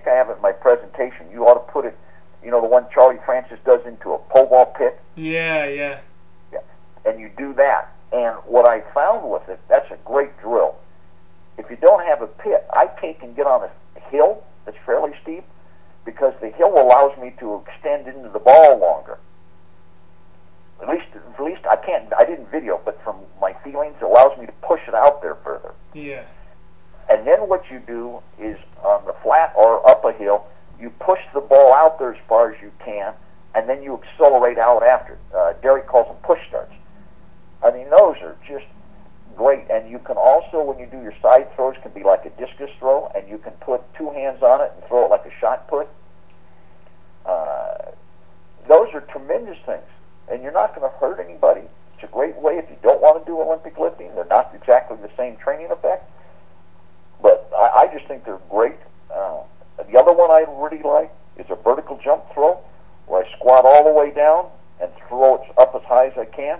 [0.01, 1.29] think I have it in my presentation.
[1.31, 1.97] You ought to put it,
[2.43, 5.99] you know, the one Charlie Francis does into a pole vault pit, Yeah, yeah.
[7.05, 7.93] and you do that.
[8.11, 10.75] And what I found with it, that's a great drill.
[11.57, 15.13] If you don't have a pit, I take and get on a hill that's fairly
[15.21, 15.43] steep
[16.03, 19.19] because the hill allows me to extend into the ball longer.
[20.81, 22.11] At least, at least I can't.
[22.17, 25.35] I didn't video, but from my feelings, it allows me to push it out there
[25.35, 25.73] further.
[25.93, 26.25] Yeah.
[27.09, 30.45] And then what you do is on the flat or up a hill,
[30.79, 33.13] you push the ball out there as far as you can,
[33.53, 35.17] and then you accelerate out after.
[35.35, 36.73] Uh, Derek calls them push starts.
[37.63, 38.65] I mean, those are just
[39.35, 39.69] great.
[39.69, 42.71] And you can also, when you do your side throws, can be like a discus
[42.79, 45.67] throw, and you can put two hands on it and throw it like a shot
[45.67, 45.87] put.
[47.25, 47.91] Uh,
[48.67, 49.83] those are tremendous things,
[50.31, 51.67] and you're not going to hurt anybody.
[52.01, 54.13] It's a great way if you don't want to do Olympic lifting.
[54.15, 56.09] They're not exactly the same training effect,
[57.21, 58.77] but I, I just think they're great.
[59.13, 59.41] Uh,
[59.77, 62.59] the other one I really like is a vertical jump throw,
[63.05, 64.49] where I squat all the way down
[64.81, 66.59] and throw it up as high as I can.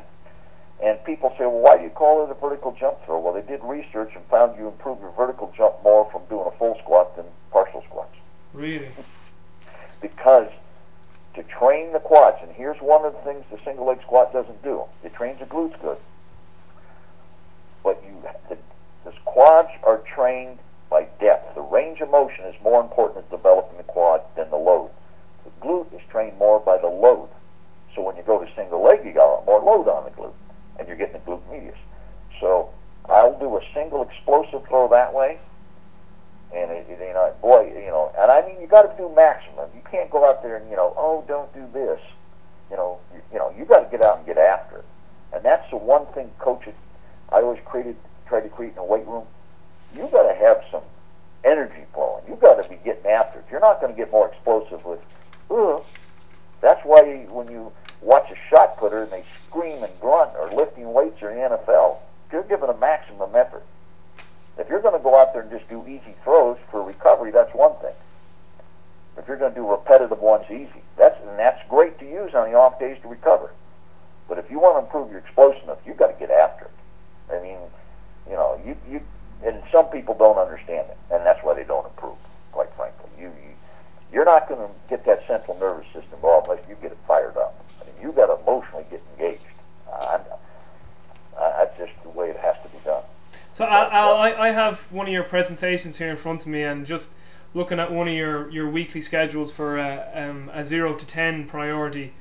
[0.84, 3.20] And people say, well, why do you call it a vertical jump throw?
[3.20, 6.52] Well, they did research and found you improve your vertical jump more from doing a
[6.52, 8.16] full squat than partial squats.
[8.54, 8.90] Really?
[10.02, 10.50] Because
[11.36, 14.64] to train the quads, and here's one of the things the single leg squat doesn't
[14.64, 14.84] do.
[15.04, 15.98] It trains the glutes good.
[17.84, 18.58] But you, the,
[19.06, 20.60] the quads are trained
[20.90, 21.56] by depth.
[21.56, 24.92] The range of motion is more important in developing the quad than the load.
[25.46, 27.30] The glute is trained more by the load.
[27.96, 30.34] So when you go to single leg, you got more load on the glute,
[30.78, 31.78] and you're getting the glute medius.
[32.40, 32.70] So
[33.10, 35.40] I'll do a single explosive throw that way,
[36.54, 39.14] and it, it, you know, boy, you know, and I mean, you got to do
[39.16, 39.70] maximum.
[39.76, 42.00] You can't go out there and you know, oh, don't do this.
[42.70, 44.86] You know, you, you know, you got to get out and get after it,
[45.34, 46.76] and that's the one thing coaches.
[47.30, 47.96] I always created,
[48.28, 49.26] tried to create in a weight room.
[49.96, 50.84] You got to have some
[51.44, 52.24] energy flowing.
[52.28, 53.46] You got to be getting after it.
[53.50, 55.00] You're not going to get more explosive with,
[55.50, 55.84] ugh.
[56.62, 57.72] That's why when you
[58.02, 61.58] watch a shot putter and they scream and grunt or lifting weights or in the
[61.58, 61.98] NFL,
[62.32, 63.64] you're giving a maximum effort.
[64.58, 67.54] If you're going to go out there and just do easy throws for recovery, that's
[67.54, 67.96] one thing.
[69.18, 72.52] If you're going to do repetitive ones easy, that's and that's great to use on
[72.52, 73.52] the off days to recover.
[74.28, 77.34] But if you want to improve your explosiveness, you've got to get after it.
[77.34, 77.58] I mean,
[78.30, 79.02] you know, you you
[79.44, 82.18] and some people don't understand it, and that's why they don't improve.
[82.52, 83.54] Quite frankly, you, you
[84.14, 87.38] you're not going to get that central nervous system involved unless you get it fired
[87.38, 87.56] up.
[87.82, 89.44] I mean, you got to emotionally get engaged.
[89.92, 90.22] I'm,
[91.38, 93.04] uh, that's just the way it has to be done.
[93.62, 96.84] So Al, I, I have one of your presentations here in front of me, and
[96.84, 97.14] just
[97.54, 101.46] looking at one of your, your weekly schedules for a, um, a zero to ten
[101.46, 102.12] priority,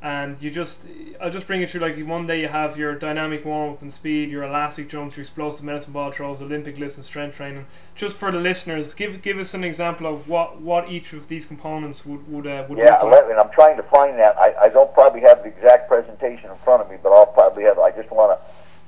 [0.00, 0.86] and you just
[1.20, 1.80] I'll just bring it through.
[1.80, 5.22] Like one day you have your dynamic warm up and speed, your elastic jumps, your
[5.22, 7.66] explosive medicine ball throws, Olympic lifts and strength training.
[7.96, 11.46] Just for the listeners, give give us an example of what, what each of these
[11.46, 14.38] components would would uh, would Yeah, let- and I'm trying to find that.
[14.38, 17.64] I, I don't probably have the exact presentation in front of me, but I'll probably
[17.64, 17.76] have.
[17.80, 18.46] I just want to,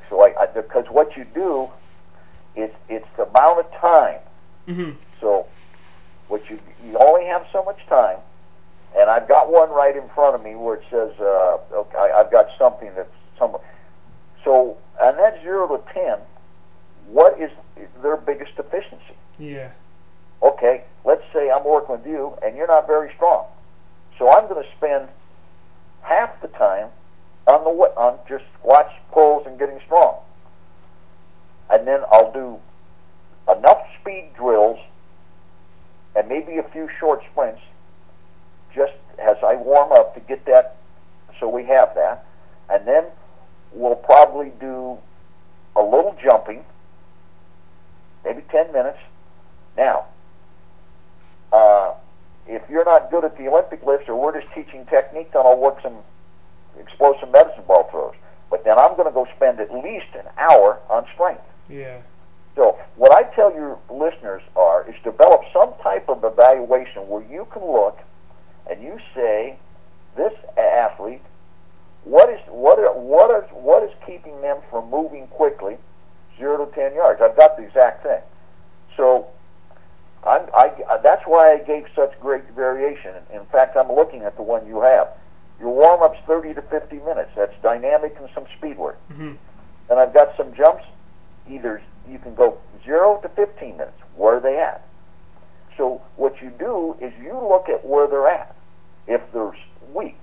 [0.08, 1.70] so I, I because what you do,
[2.58, 4.20] is it's the amount of time.
[4.66, 4.90] hmm
[5.20, 5.46] So,
[6.28, 8.18] what you you only have so much time,
[8.96, 12.30] and I've got one right in front of me where it says, uh, okay, I've
[12.30, 13.56] got something that's some.
[14.44, 16.18] So, on that zero to ten,
[17.08, 17.50] what is
[18.02, 19.14] their biggest deficiency?
[19.38, 19.70] Yeah.
[20.42, 23.46] okay, let's say I'm working with you and you're not very strong.
[24.18, 25.08] So I'm going to spend
[26.02, 26.88] half the time
[27.46, 30.16] on the on just squats, pulls, and getting strong.
[31.70, 32.58] And then I'll do
[33.50, 34.78] enough speed drills
[36.16, 37.60] and maybe a few short sprints
[38.74, 40.76] just as I warm up to get that
[41.38, 42.24] so we have that.
[42.68, 43.04] And then
[43.72, 44.98] we'll probably do
[45.76, 46.64] a little jumping,
[48.24, 48.98] maybe 10 minutes.
[49.76, 50.06] Now,
[51.52, 51.94] uh,
[52.46, 55.58] if you're not good at the Olympic lifts or we're just teaching technique, then I'll
[55.58, 55.98] work some
[56.78, 58.14] explosive medicine ball throws.
[58.50, 61.42] But then I'm going to go spend at least an hour on strength.
[61.68, 62.00] Yeah.
[62.56, 67.46] So what I tell your listeners are is develop some type of evaluation where you
[67.52, 67.98] can look
[68.68, 69.56] and you say,
[70.16, 71.22] this athlete,
[72.04, 75.76] what is what are, what is what is keeping them from moving quickly,
[76.36, 77.20] zero to ten yards?
[77.20, 78.20] I've got the exact thing.
[78.96, 79.28] So
[80.26, 83.14] I'm, I, that's why I gave such great variation.
[83.32, 85.08] In fact, I'm looking at the one you have.
[85.60, 87.30] Your warm-up's 30 to 50 minutes.
[87.36, 88.98] That's dynamic and some speed work.
[89.08, 89.32] hmm
[89.90, 90.84] And I've got some jumps.
[91.48, 93.92] Either you can go 0 to 15 minutes.
[94.16, 94.84] Where are they at?
[95.76, 98.54] So what you do is you look at where they're at.
[99.06, 99.54] If they're
[99.92, 100.16] weak.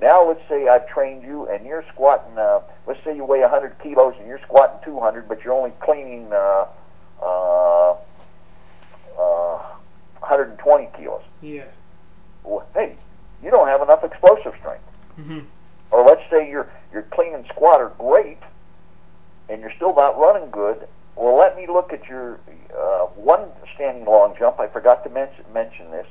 [0.00, 3.78] Now let's say I've trained you and you're squatting, uh, let's say you weigh 100
[3.80, 6.66] kilos and you're squatting 200, but you're only cleaning uh,
[7.20, 7.90] uh,
[9.18, 9.58] uh,
[10.18, 10.88] 120
[11.40, 11.64] Yeah.
[12.44, 12.96] Well, hey,
[13.42, 14.84] you don't have enough explosive strength.
[15.18, 15.40] Mm-hmm.
[15.90, 18.38] Or let's say your your clean and squat are great,
[19.48, 20.86] and you're still not running good.
[21.16, 22.40] Well, let me look at your
[22.76, 24.58] uh, one standing long jump.
[24.60, 26.06] I forgot to mention mention this.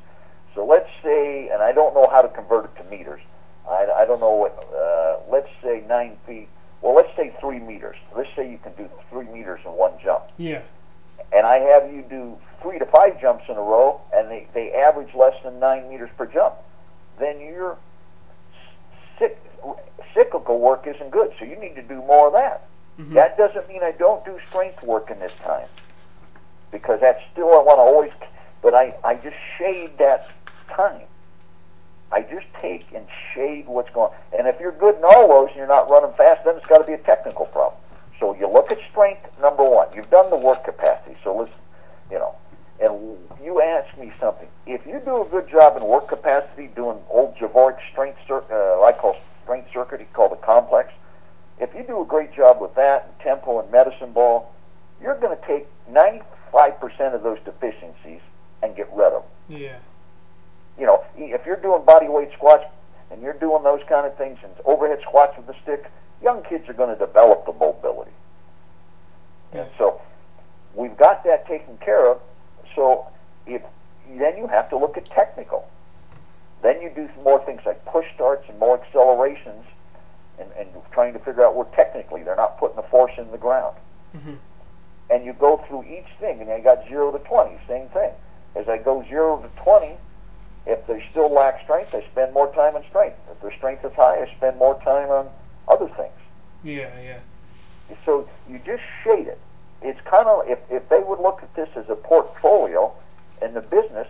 [0.54, 3.22] So let's say, and I don't know how to convert it to meters.
[3.70, 4.68] I, I don't know what.
[4.74, 6.50] Uh, let's say nine feet.
[6.82, 7.98] Well, let's say three meters.
[8.16, 10.24] Let's say you can do three meters in one jump.
[10.38, 10.62] Yeah.
[11.34, 14.74] And I have you do three to five jumps in a row, and they, they
[14.74, 16.56] average less than nine meters per jump.
[17.20, 17.78] Then your
[19.20, 19.38] cyc-
[20.14, 21.32] cyclical work isn't good.
[21.40, 22.68] So you need to do more of that.
[23.02, 23.14] Mhm.
[23.14, 25.68] That doesn't mean I don't do strength work in this time,
[26.72, 28.12] because that's still I want to always.
[28.62, 30.30] But I I just shade that
[30.70, 31.08] time.
[32.12, 34.12] I just take and shade what's going.
[34.38, 36.80] And if you're good in all those and you're not running fast, then it's got
[36.80, 37.80] to be a technical problem.
[38.20, 39.88] So you look at strength number one.
[39.96, 41.18] You've done the work capacity.
[41.24, 41.56] So listen,
[42.12, 42.36] you know,
[42.82, 44.50] and you ask me something.
[44.68, 48.92] If you do a good job in work capacity, doing old Javorek strength, uh, I
[48.92, 50.92] call strength circuit, he called it complex.
[51.62, 54.54] If you do a great job with that and tempo and medicine ball,
[55.02, 58.20] you're going to take 95% of those deficiencies
[58.62, 59.58] and get rid of them.
[59.60, 59.78] Yeah.
[60.78, 62.66] You know, if you're doing body weight squats
[63.12, 65.90] and you're doing those kind of things and overhead squats with the stick,
[66.22, 68.12] young kids are going to develop the mobility.
[69.54, 69.62] Yeah.
[69.62, 70.02] And so
[70.74, 72.20] we've got that taken care of.
[72.76, 73.08] So
[73.46, 73.62] if
[74.18, 75.68] then you have to look at technical.
[76.62, 79.66] Then you do some more things like push starts and more accelerations,
[80.42, 83.38] and, and trying to figure out where technically they're not putting the force in the
[83.38, 83.78] ground.
[84.16, 84.34] Mm-hmm.
[85.10, 88.12] And you go through each thing, and I got zero to twenty, same thing.
[88.56, 89.96] As I go zero to twenty,
[90.66, 93.18] if they still lack strength, I spend more time on strength.
[93.32, 95.30] If their strength is high, I spend more time on
[95.68, 96.14] other things.
[96.64, 96.90] Yeah.
[97.02, 97.20] Yeah.
[98.06, 99.40] So you just shade it.
[99.82, 102.94] It's kind of if, if they would look at this as a portfolio
[103.42, 104.08] in the business,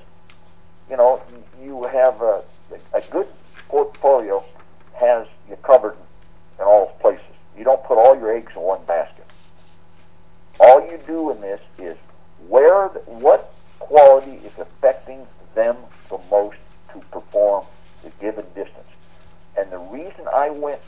[0.89, 1.21] you know,
[1.63, 2.43] you have a,
[2.93, 3.27] a good
[3.69, 4.43] portfolio
[4.95, 5.95] has you covered
[6.62, 7.26] in all places.
[7.57, 9.26] You don't put all your eggs in one basket.
[10.59, 11.97] All you do in this is
[12.47, 15.76] where the, what quality is affecting them
[16.09, 16.57] the most
[16.93, 17.66] to perform
[18.03, 18.88] the given distance.
[19.57, 20.82] And the reason I went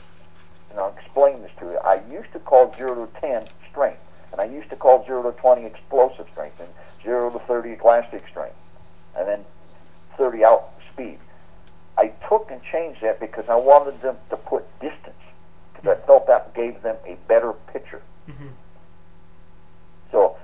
[0.74, 1.78] and I'll explain this to you.
[1.84, 4.00] I used to call 0 to 10 strength,
[4.32, 6.68] and I used to call 0 to 20 explosive strength, and
[7.04, 8.56] 0 to 30 elastic strength,
[9.16, 9.44] and then
[10.18, 11.20] 30 out speed.
[11.96, 15.14] I took and changed that because I wanted them to put distance,
[15.84, 18.00] because I felt that gave them a better picture.
[18.28, 18.48] Mm-hmm.
[20.10, 20.36] So,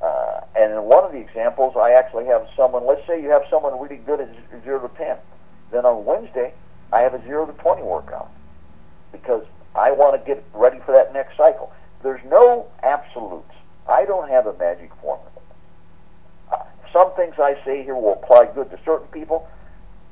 [0.00, 3.44] uh, and in one of the examples, I actually have someone, let's say you have
[3.50, 4.28] someone really good at
[4.62, 5.16] 0 to 10.
[5.72, 6.52] Then on Wednesday,
[6.92, 8.30] I have a 0 to 20 workout
[9.10, 11.72] because I want to get ready for that next cycle.
[12.02, 13.52] There's no absolutes.
[13.88, 15.30] I don't have a magic formula.
[16.52, 16.58] Uh,
[16.92, 19.48] some things I say here will apply good to certain people,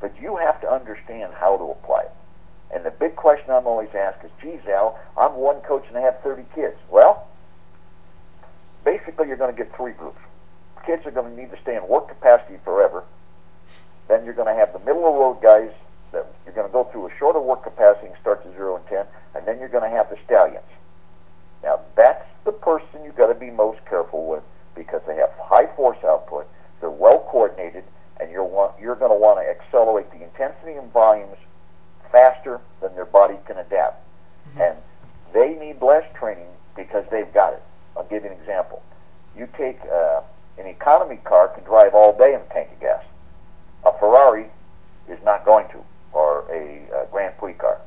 [0.00, 2.12] but you have to understand how to apply it.
[2.72, 6.00] And the big question I'm always asked is, geez, Al, I'm one coach and I
[6.00, 6.76] have 30 kids.
[6.90, 7.28] Well,
[8.84, 10.20] basically you're going to get three groups.
[10.86, 13.04] Kids are going to need to stay in work capacity forever.
[14.08, 15.70] Then you're going to have the middle of the road guys
[16.12, 18.86] that you're going to go through a shorter work capacity and start to zero and
[18.86, 20.64] ten, and then you're going to have the stallions.
[21.62, 24.42] Now that's the person you've got to be most careful with
[24.74, 26.46] because they have high force output,
[26.80, 27.84] they're well coordinated,
[28.20, 31.38] and you're want, you're going to want to accelerate the intensity and volumes
[32.10, 34.02] faster than their body can adapt.
[34.60, 34.76] And
[35.32, 37.62] they need less training because they've got it.
[37.96, 38.82] I'll give you an example.
[39.36, 40.22] You take uh,
[40.58, 43.04] an economy car can drive all day in a tank of gas.
[43.84, 44.46] A Ferrari
[45.08, 47.80] is not going to, or a uh, Grand Prix car.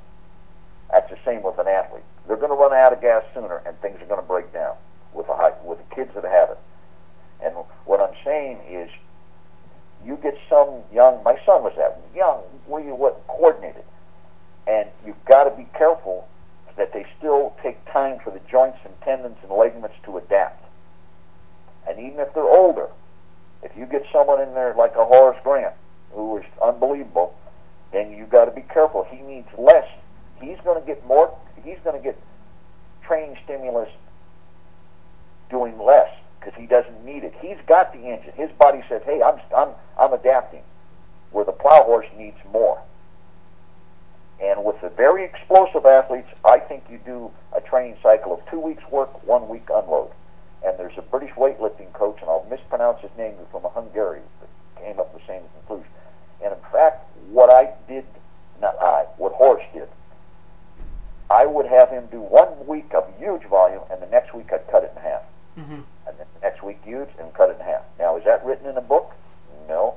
[0.91, 2.03] That's the same with an athlete.
[2.27, 4.75] They're going to run out of gas sooner, and things are going to break down
[5.13, 6.59] with the high, with the kids that have it.
[7.43, 7.53] And
[7.85, 8.89] what I'm saying is,
[10.05, 11.23] you get some young.
[11.23, 12.43] My son was that young.
[12.67, 13.83] We what coordinated,
[14.67, 16.27] and you've got to be careful
[16.75, 20.63] that they still take time for the joints and tendons and ligaments to adapt.
[21.87, 22.89] And even if they're older,
[23.63, 25.73] if you get someone in there like a Horace Grant,
[26.11, 27.35] who is unbelievable,
[27.91, 29.03] then you've got to be careful.
[29.09, 29.87] He needs less.
[30.41, 31.35] He's going to get more.
[31.63, 32.19] He's going to get
[33.01, 33.89] training stimulus
[35.49, 37.33] doing less because he doesn't need it.
[37.41, 38.33] He's got the engine.
[38.35, 40.63] His body says, "Hey, I'm I'm I'm adapting."
[41.31, 42.81] Where the plow horse needs more.
[44.41, 48.59] And with the very explosive athletes, I think you do a training cycle of two
[48.59, 50.11] weeks work, one week unload.
[50.65, 54.99] And there's a British weightlifting coach, and I'll mispronounce his name, from Hungary, that came
[54.99, 55.91] up with the same conclusion.
[56.43, 58.05] And in fact, what I did,
[58.61, 59.87] not I, what Horace did,
[61.29, 64.67] I would have him do one week of huge volume, and the next week I'd
[64.67, 65.23] cut it in half.
[65.57, 65.81] Mm-hmm.
[66.07, 67.83] And then the next week huge, and cut it in half.
[67.99, 69.13] Now, is that written in a book?
[69.67, 69.95] No.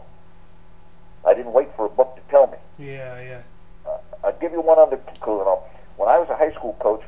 [1.27, 2.57] I didn't wait for a book to tell me.
[2.79, 3.43] Yeah, yeah.
[4.25, 5.39] I'll give you one other clue.
[5.39, 5.63] Know,
[5.97, 7.03] when I was a high school coach,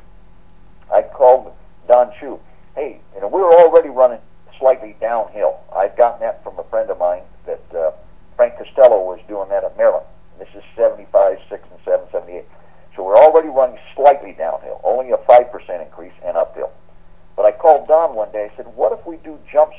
[0.93, 1.53] I called
[1.87, 2.39] Don Chu.
[2.75, 4.19] Hey, you know, we were already running
[4.57, 5.59] slightly downhill.
[5.75, 7.91] I'd gotten that from a friend of mine that uh,
[8.35, 10.05] Frank Costello was doing that at Maryland.
[10.39, 12.45] This is 75, 6, and 7, 78.
[12.95, 16.71] So we're already running slightly downhill, only a 5% increase and uphill.
[17.35, 18.49] But I called Don one day.
[18.51, 19.77] I said, what if we do jumps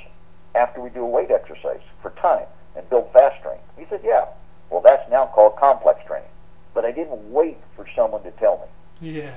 [0.54, 3.62] after we do a weight exercise for time and build fast strength?
[3.78, 4.26] He said, yeah.
[4.70, 6.28] Well, that's now called complex training.
[6.74, 8.68] But I didn't wait for someone to tell
[9.00, 9.10] me.
[9.12, 9.34] Yeah.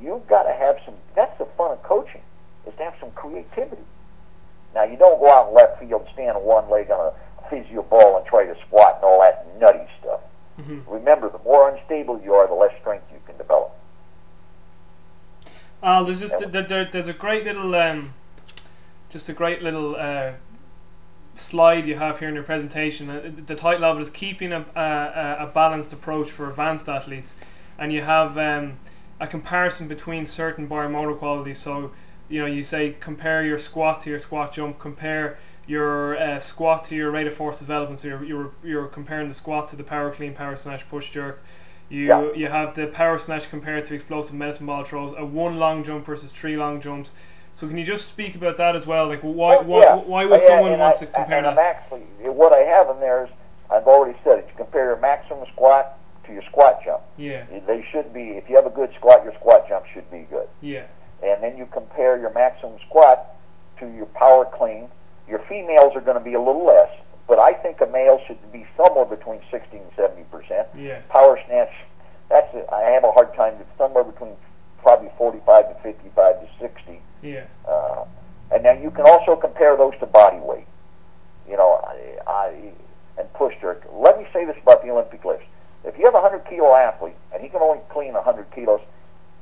[0.00, 2.20] You've got to have some, that's the fun of coaching,
[2.66, 3.82] is to have some creativity.
[4.74, 7.82] Now, you don't go out in left field, stand on one leg on a physio
[7.82, 10.20] ball and try to squat and all that nutty stuff.
[10.60, 10.90] Mm-hmm.
[10.90, 13.72] Remember, the more unstable you are, the less strength you can develop.
[15.82, 18.14] Al, there's just there, there, there's a great little um,
[19.10, 20.32] just a great little uh,
[21.36, 23.10] slide you have here in your presentation.
[23.10, 27.36] Uh, the title of it is "Keeping a, a, a balanced approach for advanced athletes,"
[27.78, 28.74] and you have um,
[29.20, 31.58] a comparison between certain biomotor qualities.
[31.58, 31.92] So
[32.28, 36.84] you know you say compare your squat to your squat jump, compare your uh, squat
[36.84, 38.00] to your rate of force development.
[38.00, 41.42] So you're, you're you're comparing the squat to the power clean, power snatch, push jerk.
[41.88, 42.32] You Yeah.
[42.34, 46.04] you have the power snatch compared to explosive medicine ball throws, a one long jump
[46.06, 47.12] versus three long jumps.
[47.56, 49.06] So can you just speak about that as well?
[49.08, 49.94] Like why Oh, why, yeah.
[49.96, 53.00] why would Yeah, someone want I- to compare and I'm actually, what I have in
[53.00, 53.30] there is,
[53.70, 57.00] I've already said it, you compare your maximum squat to your squat jump.
[57.16, 60.26] Yeah, They should be, if you have a good squat, your squat jump should be
[60.28, 60.46] good.
[60.60, 60.82] yeah,
[61.22, 63.24] and then you compare your maximum squat
[63.78, 64.88] to your power clean.
[65.26, 66.90] Your females are going to be a little less,
[67.26, 70.68] but I think a male should be somewhere between 60 and 70 percent.
[70.76, 71.72] yeah, Power snatch,
[72.28, 73.54] that's a, I have a hard time.
[73.58, 74.36] It's somewhere between
[74.86, 77.00] probably 45 to 55 to 60.
[77.20, 78.04] yeah, Uh,
[78.52, 80.66] and then you can also compare those to body weight.
[81.50, 82.72] You know, I, I
[83.18, 83.82] and push jerk.
[83.92, 85.46] Let me say this about the Olympic lifts.
[85.84, 88.80] If you have a 100 kilo athlete and he can only clean 100 kilos,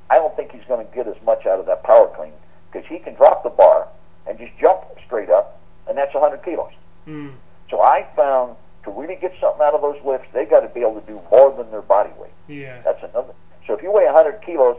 [0.09, 2.32] I don't think he's going to get as much out of that power clean
[2.72, 3.88] because he can drop the bar
[4.26, 6.72] and just jump straight up, and that's 100 kilos.
[7.07, 7.32] mm,
[7.68, 10.80] So I found to really get something out of those lifts, they got to be
[10.80, 12.32] able to do more than their body weight.
[12.49, 13.34] yeah, That's another.
[13.66, 14.78] So if you weigh 100 kilos,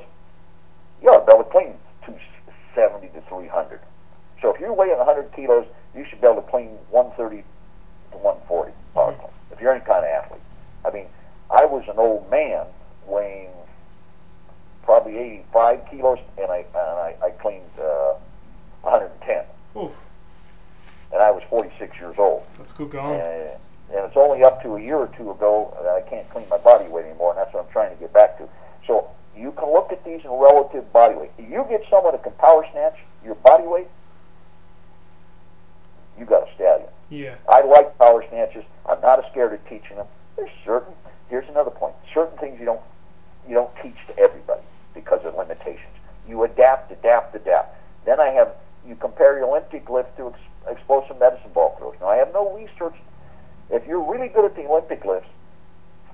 [1.02, 1.74] you ought to be able to clean
[2.06, 3.80] 270 to 300.
[4.41, 5.66] So if you're weighing 100 kilos,
[5.96, 7.43] you should be able to clean 130
[8.12, 9.30] to 140 power clean.
[9.52, 10.41] If you're any kind of athlete,
[10.86, 11.08] I mean,
[11.50, 12.66] I was an old man
[13.08, 13.50] weighing
[14.84, 18.16] probably 85 kilos, and I and I, I cleaned uh,
[18.82, 19.46] 110,
[19.82, 19.98] oof,
[21.12, 22.43] and I was 46 years old.
[22.58, 23.20] that's good going.
[23.20, 23.50] And,
[23.89, 26.58] and it's only up to a year or two ago that I can't clean my
[26.58, 28.50] body weight anymore, and that's what I'm trying to get back to.
[28.86, 31.32] So you can look at these in relative body weight.
[31.38, 33.88] You get someone that can power snatch your body weight,
[36.18, 36.90] you got a stallion.
[37.10, 38.64] Yeah, I like power snatches.
[38.88, 40.08] I'm not as scared of teaching them.
[40.36, 40.94] There's certain.
[41.30, 41.96] Here's another point.
[42.14, 42.82] Certain things you don't
[43.48, 44.62] you don't teach to everybody
[44.94, 45.92] because of limitations.
[46.28, 47.78] You adapt, adapt, adapt.
[48.06, 48.54] Then I have
[48.88, 50.40] you compare your Olympic lift to ex-
[50.78, 51.96] explosive medicine ball throws.
[52.00, 52.96] Now I have no research.
[53.70, 55.30] If you're really good at the Olympic lifts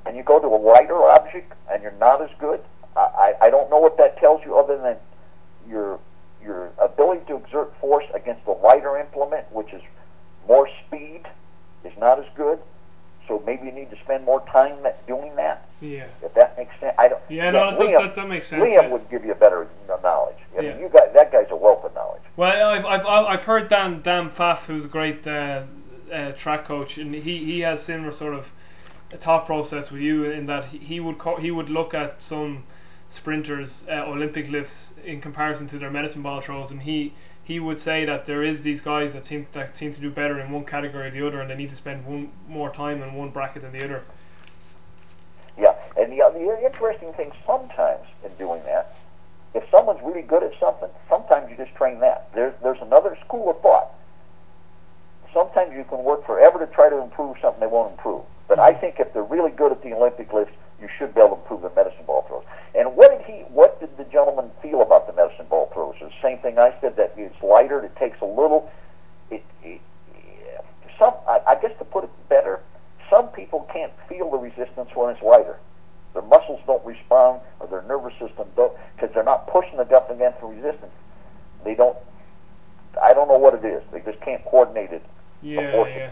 [0.06, 2.62] and you go to a lighter object and you're not as good,
[2.96, 4.98] I, I don't know what that tells you other than
[5.70, 6.00] your
[6.44, 9.82] your ability to exert force against a lighter implement, which is
[10.48, 11.22] more speed,
[11.86, 12.60] is not as good.
[13.28, 14.76] So maybe you need to spend more time
[15.08, 15.68] doing that.
[15.80, 17.22] yeah, If that makes sense, I don't.
[17.30, 17.52] yeah.
[17.52, 18.64] No, that, Liam, that, that makes sense.
[18.64, 18.88] Liam yeah.
[18.89, 19.68] would give you a better
[20.04, 20.36] knowledge.
[20.58, 20.72] I Yeah.
[20.74, 22.24] mean, you got that guy's a wealth of knowledge.
[22.36, 25.64] Well, I've, I've, I've heard Dan Dan Pfaff, who's a great uh,
[26.12, 28.52] uh, track coach, and he, he has similar sort of
[29.14, 32.22] a thought process with you in that he, he would co- he would look at
[32.22, 32.64] some
[33.12, 37.80] sprinters uh, Olympic lifts in comparison to their medicine ball throws, and he he would
[37.80, 40.66] say that there is these guys that seem that seem to do better in one
[40.66, 43.64] category or the other, and they need to spend one more time in one bracket
[43.64, 44.03] than the other.
[45.57, 48.95] Yeah, and the, the interesting thing sometimes in doing that,
[49.53, 52.34] if someone's really good at something, sometimes you just train that.
[52.34, 53.89] There's there's another school of thought.
[55.34, 58.24] Sometimes you can work forever to try to improve something they won't improve.
[58.47, 61.36] But I think if they're really good at the Olympic lifts, you should be able
[61.36, 62.43] to improve their medicine ball throws.
[62.74, 63.42] And what did he?
[63.44, 65.96] What did the gentleman feel about the medicine ball throws?
[66.00, 67.84] The same thing I said that it's lighter.
[67.84, 68.72] It takes a little.
[69.30, 69.82] It, it
[70.98, 71.14] some.
[71.28, 72.62] I, I guess to put it better,
[73.10, 75.58] some people can't feel the resistance when it's lighter.
[76.14, 80.40] Their muscles don't respond, or their nervous system don't, because they're not pushing enough against
[80.40, 80.92] the resistance.
[81.64, 81.98] They don't.
[83.02, 83.84] I don't know what it is.
[83.92, 85.04] They just can't coordinate it.
[85.42, 86.12] Yeah, yeah.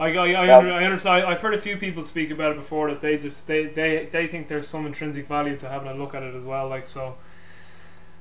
[0.00, 1.26] I, I, I, under, I understand.
[1.26, 4.26] I've heard a few people speak about it before that they just they, they, they
[4.26, 6.68] think there's some intrinsic value to having a look at it as well.
[6.68, 7.16] Like so.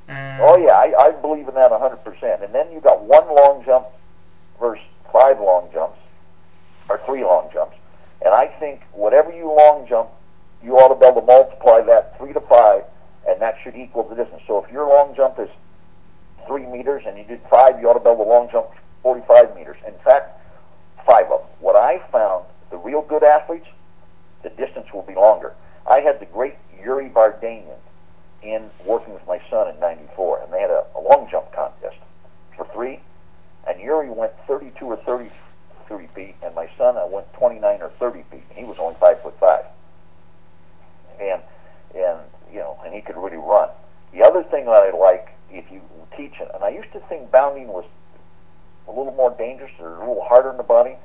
[0.10, 1.98] Um, oh yeah, I, I believe in that 100.
[2.04, 3.88] percent And then you got one long jump
[4.60, 6.00] versus five long jumps
[6.90, 7.78] or three long jumps,
[8.26, 10.10] and I think whatever you long jump,
[10.62, 12.84] you ought to be able to multiply that three to five,
[13.26, 14.42] and that should equal the distance.
[14.48, 15.50] So if your long jump is
[16.46, 18.68] three meters and you did five, you ought to be able to long jump
[19.04, 19.78] 45 meters.
[19.88, 20.39] In fact
[21.10, 21.50] five of them.
[21.60, 23.68] What I found, the real good athletes,
[24.44, 25.56] the distance will be longer.
[25.90, 27.80] I had the great Yuri Vardanian
[28.44, 31.98] in working with my son in 94, and they had a, a long jump contest
[32.56, 33.00] for three,
[33.68, 38.22] and Yuri went 32 or 33 feet, and my son I went 29 or 30
[38.30, 39.66] feet, and he was only five foot five.
[41.20, 41.42] And,
[41.96, 42.20] and,
[42.54, 43.70] you know, and he could really run.
[44.14, 45.82] The other thing that I like, if you
[46.16, 47.86] teach it, and I used to think bounding was
[48.90, 50.96] a little more dangerous or a little harder in the body,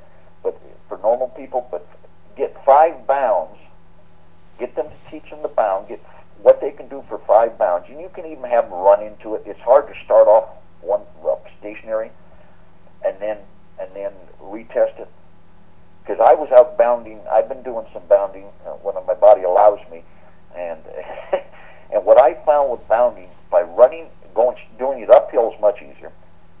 [0.43, 0.59] but
[0.89, 1.87] for normal people, but
[2.35, 3.57] get five bounds,
[4.59, 5.99] get them to teach them the bound, get
[6.41, 9.35] what they can do for five bounds, and you can even have them run into
[9.35, 9.43] it.
[9.45, 10.49] It's hard to start off
[10.81, 12.11] one well, stationary,
[13.05, 13.37] and then
[13.79, 14.11] and then
[14.41, 15.09] retest it.
[16.01, 19.79] Because I was out bounding, I've been doing some bounding uh, when my body allows
[19.91, 20.03] me,
[20.55, 20.79] and
[21.93, 26.11] and what I found with bounding by running, going doing it uphill is much easier,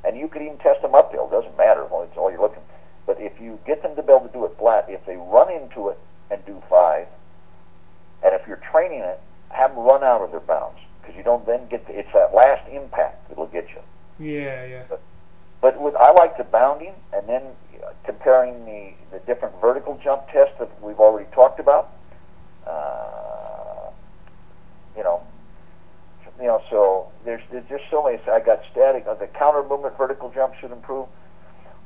[0.05, 1.27] and you could even test them uphill.
[1.29, 1.83] Doesn't matter.
[1.83, 2.61] It's all you're looking.
[3.05, 5.51] But if you get them to be able to do it flat, if they run
[5.51, 5.97] into it
[6.31, 7.07] and do five,
[8.23, 11.45] and if you're training it, have them run out of their bounds because you don't
[11.45, 13.81] then get the, it's that last impact that'll get you.
[14.25, 14.83] Yeah, yeah.
[14.89, 15.01] But,
[15.61, 17.43] but with I like the bounding and then
[17.83, 21.91] uh, comparing the the different vertical jump tests that we've already talked about.
[22.67, 23.91] Uh,
[24.97, 25.21] you know,
[26.39, 26.61] you know.
[26.69, 28.19] So there's there's just so many.
[28.31, 29.05] I got static.
[29.07, 31.07] Uh, the counter movement vertical jump should improve.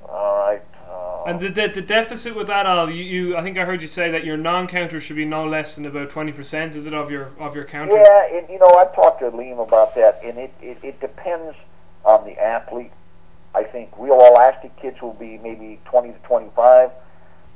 [0.08, 0.62] All right.
[0.90, 3.82] Uh, And the, the, the deficit with that, Al, you, you I think I heard
[3.82, 6.76] you say that your non-counter should be no less than about twenty percent.
[6.76, 7.96] Is it of your of your counter?
[7.96, 11.56] Yeah, and you know, I've talked to Liam about that, and it, it, it depends
[12.06, 12.92] on the athlete.
[13.54, 16.92] I think real elastic kids will be maybe 20 to 25.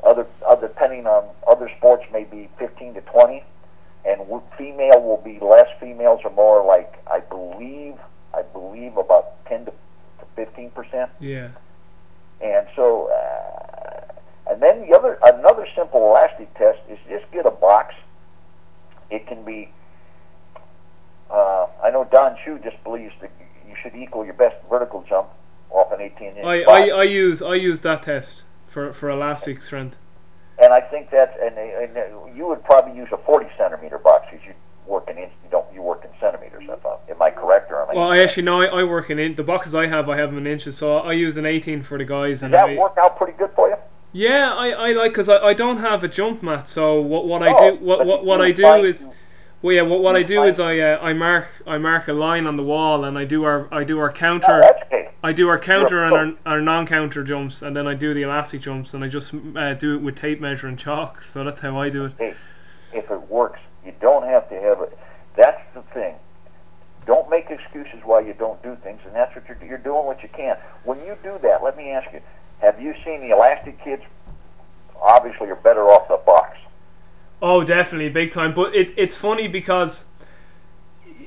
[0.04, 3.44] Other, other depending on other sports, maybe 15 to 20.
[4.06, 4.22] And
[4.58, 5.68] female will be less.
[5.80, 7.96] Females are more like I believe,
[8.34, 9.74] I believe about 10 to,
[10.36, 11.12] 15 percent.
[11.20, 11.50] Yeah.
[12.42, 17.52] And so, uh, and then the other, another simple elastic test is just get a
[17.52, 17.96] box.
[19.10, 19.70] It can be,
[21.30, 23.32] uh, I know Don Chu just believes that
[23.68, 25.30] you should equal your best vertical jump
[25.70, 26.72] off an 18 inch I, box.
[26.72, 29.98] I, I use I use that test for, for elastic strength.
[30.64, 34.46] And I think that, and, and you would probably use a 40 centimeter box because
[34.46, 34.54] you
[34.86, 36.64] work in inch, you don't, you work in centimeters.
[36.70, 37.02] I thought.
[37.10, 37.94] Am I correct or am I?
[37.94, 40.10] Well, I actually no, I, I work in, in the boxes I have.
[40.10, 42.38] I have them in inches, so I use an 18 for the guys.
[42.40, 43.76] Does And that I, work out pretty good for you?
[44.12, 46.68] yeah, I, I like because I, I don't have a jump mat.
[46.68, 49.06] So what what I Oh, do what what, what I do is
[49.62, 52.46] well yeah what, what I do is I uh, I mark I mark a line
[52.48, 54.60] on the wall and I do our I do our Oh, counter.
[54.62, 55.03] that's okay.
[55.24, 58.60] I do our counter and our, our non-counter jumps, and then I do the elastic
[58.60, 61.22] jumps, and I just uh, do it with tape measure and chalk.
[61.22, 62.14] So that's how I do it.
[62.18, 62.36] hey,
[62.92, 64.98] if it works, you don't have to have it.
[65.38, 66.16] That's the thing.
[67.06, 70.22] Don't make excuses why you don't do things, and that's what you're you're doing what
[70.24, 70.58] you can.
[70.84, 72.22] When you do that, let me ask you:
[72.60, 74.04] Have you seen the elastic kids?
[75.02, 76.58] Obviously, you're better off the box.
[77.42, 78.54] Oh, definitely, big time.
[78.54, 80.06] But it, it's funny because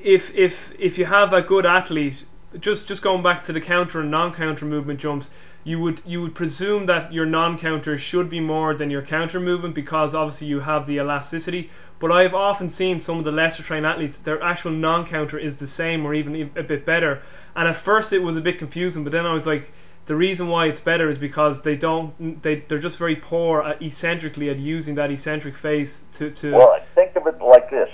[0.03, 2.25] if if if you have a good athlete,
[2.61, 5.31] just just going back to the counter and non-counter movement jumps,
[5.65, 9.75] you would you would presume that your non-counter should be more than your counter movement
[9.75, 11.71] because obviously you have the elasticity.
[11.99, 15.67] But I've often seen some of the lesser trained athletes, their actual non-counter is the
[15.67, 17.23] same or even a bit better.
[17.55, 19.73] And at first it was a bit confusing, but then I was like,
[20.07, 23.83] the reason why it's better is because they don't they they're just very poor at
[23.83, 27.91] eccentrically at using that eccentric phase to to Well, think of it like this: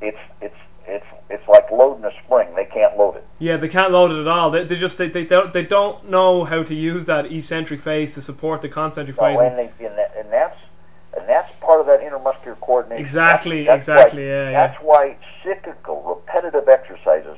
[0.00, 0.56] it's it's
[0.86, 2.54] it's it's like loading a spring.
[2.54, 3.24] They can't load it.
[3.38, 6.08] Yeah they can't load it at all they, they just they, they don't they don't
[6.10, 9.86] know how to use that eccentric phase to support the concentric Well, face and, they,
[9.86, 10.58] and, that, and that's
[11.16, 13.00] and that's part of that intermuscular coordination.
[13.02, 14.66] Exactly, That's- that's exactly, why- yeah, yeah.
[14.68, 17.36] That's why cyclical, repetitive exercises,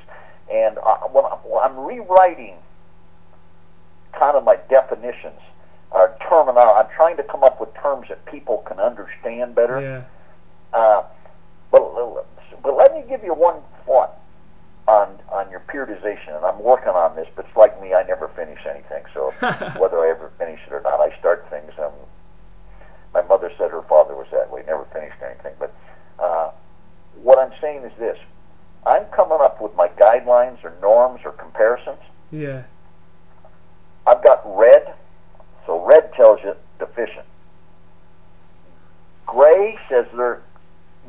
[0.52, 2.56] and uh, when I'm, when I'm rewriting
[4.12, 5.40] kind of my definitions
[5.92, 9.80] or terminology, I'm trying to come up with terms that people can understand better.
[9.80, 10.02] yeah
[10.72, 11.02] Uh,
[11.70, 11.82] but,
[12.62, 14.16] but let me give you one thought
[14.88, 17.28] on on your periodization, and I'm working on this.
[17.34, 19.04] But it's like me, I never finish anything.
[19.14, 19.30] So
[19.78, 21.72] whether I ever finish it or not, I start things.
[21.78, 21.92] Um,
[23.14, 25.54] my mother said her father was that way, never finished anything.
[25.58, 25.74] But
[26.18, 26.50] uh,
[27.22, 28.18] what I'm saying is this:
[28.86, 32.00] I'm coming up with my guidelines or norms or comparisons.
[32.30, 32.62] yeah
[34.06, 34.94] I've got red,
[35.66, 37.26] so red tells you deficient.
[39.26, 40.42] Gray says they're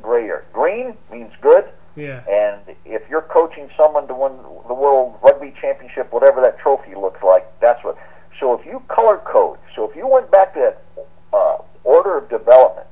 [0.02, 0.46] grayer.
[0.54, 1.66] Green means good.
[1.96, 4.34] Yeah And if you're coaching someone to win
[4.68, 7.98] the World Rugby Championship, whatever that trophy looks like, that's what.
[8.40, 12.30] So if you color code, so if you went back to that uh, order of
[12.30, 12.88] development,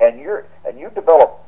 [0.00, 1.38] and you're and you develop,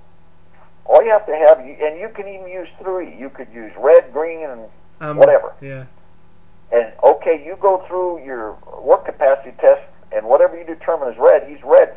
[0.85, 3.15] all you have to have, and you can even use three.
[3.17, 4.63] You could use red, green, and
[5.01, 5.53] um, whatever.
[5.61, 5.87] yeah
[6.73, 9.83] And okay, you go through your work capacity test,
[10.13, 11.97] and whatever you determine is red, he's red.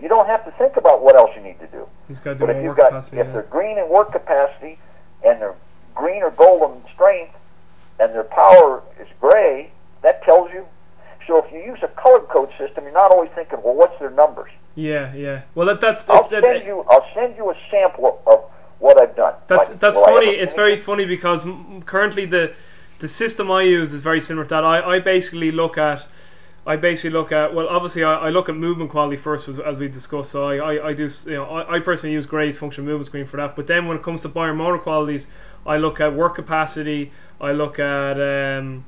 [0.00, 1.86] You don't have to think about what else you need to do.
[2.08, 3.18] He's got to do But if more you've got capacity.
[3.18, 3.32] if yeah.
[3.32, 4.78] they're green in work capacity
[5.24, 5.54] and they're
[5.94, 7.36] green or gold in strength
[7.98, 9.70] and their power is gray,
[10.02, 10.66] that tells you.
[11.26, 14.10] So if you use a color code system, you're not always thinking, well, what's their
[14.10, 14.50] numbers?
[14.74, 15.42] Yeah, yeah.
[15.54, 16.84] Well, that, that's I'll send you.
[16.88, 18.44] I'll send you a sample of
[18.78, 19.34] what I've done.
[19.46, 20.28] that's, Like, that's funny.
[20.28, 21.46] It's very funny because
[21.84, 22.54] currently the
[23.00, 24.64] the system I use is very similar to that.
[24.64, 26.06] I, I basically look at
[26.66, 29.78] I basically look at well, obviously I, I look at movement quality first, as, as
[29.78, 30.30] we discussed.
[30.32, 33.24] So I, I, I do you know I, I personally use Gray's functional movement screen
[33.24, 33.56] for that.
[33.56, 35.28] But then when it comes to biomotor qualities,
[35.66, 37.12] I look at work capacity.
[37.40, 38.84] I look at um,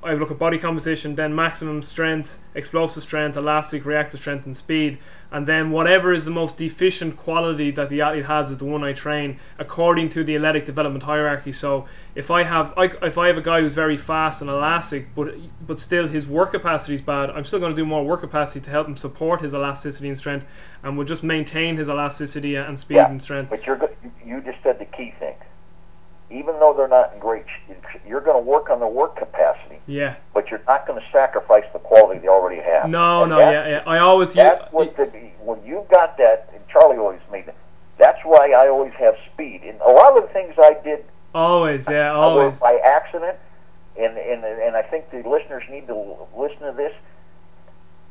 [0.00, 4.98] I look at body composition, then maximum strength, explosive strength, elastic, reactive strength, and speed.
[5.32, 8.84] And then whatever is the most deficient quality that the athlete has is the one
[8.84, 11.50] I train according to the athletic development hierarchy.
[11.50, 15.14] So if I have I, if I have a guy who's very fast and elastic,
[15.16, 15.34] but
[15.66, 18.60] but still his work capacity is bad, I'm still going to do more work capacity
[18.66, 20.46] to help him support his elasticity and strength,
[20.82, 23.10] and we'll just maintain his elasticity and speed Yeah.
[23.10, 23.50] and strength.
[23.50, 23.90] But you're go-
[24.24, 25.34] you just said the key thing.
[26.30, 27.46] Even though they're not in great,
[28.06, 29.57] you're going to work on the work capacity,
[29.88, 30.16] Yeah.
[30.34, 32.88] but you're not going to sacrifice the quality they already have.
[32.90, 33.82] No, And no, that- yeah, yeah.
[33.90, 34.34] I always use.
[34.36, 35.06] That's what the
[35.40, 36.50] when you got that.
[36.54, 37.54] And Charlie always made it.
[37.96, 39.62] That's why I always have speed.
[39.64, 42.60] And a lot of the things I did Always, yeah, always.
[42.60, 43.36] by accident,
[43.98, 45.94] and and and I think the listeners need to
[46.36, 46.94] listen to this.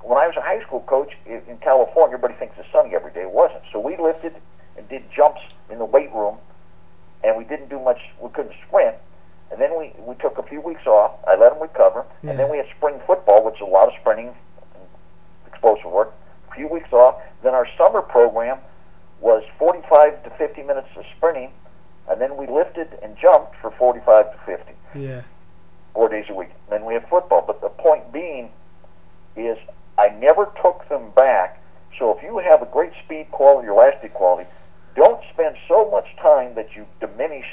[0.02, 3.22] When I was a high school coach in California, everybody thinks it's sunny every day.
[3.24, 3.64] It wasn't.
[3.72, 4.34] So we lifted
[4.78, 6.38] and did jumps in the weight room,
[7.24, 8.00] and we didn't do much.
[8.20, 8.96] We couldn't sprint.
[9.52, 11.16] And then we, we took a few weeks off.
[11.28, 12.06] I let them recover.
[12.22, 12.32] Yeah.
[12.32, 14.34] And then we had spring football, which is a lot of sprinting
[15.48, 16.14] explosive work.
[16.52, 17.22] A few weeks off.
[17.44, 18.60] Then our summer program
[19.22, 21.52] was 45 to 50 minutes of sprinting.
[22.10, 25.24] And then we lifted and jumped for 45 to 50 Yeah,
[25.94, 26.50] four days a week.
[26.70, 27.44] Then we have football.
[27.46, 28.52] But the point being
[29.36, 29.58] is
[29.98, 31.62] I never took them back.
[31.98, 34.48] So if you have a great speed quality or elastic quality,
[34.96, 37.46] don't spend so much time that you diminish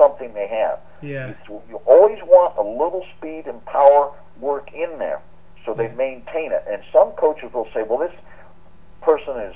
[0.00, 0.78] something they have.
[1.02, 5.20] yeah, You, you always want a little speed and power work in there
[5.64, 5.94] so they Yeah.
[6.06, 6.64] maintain it.
[6.70, 8.16] And some coaches will say, well, this
[9.02, 9.54] person is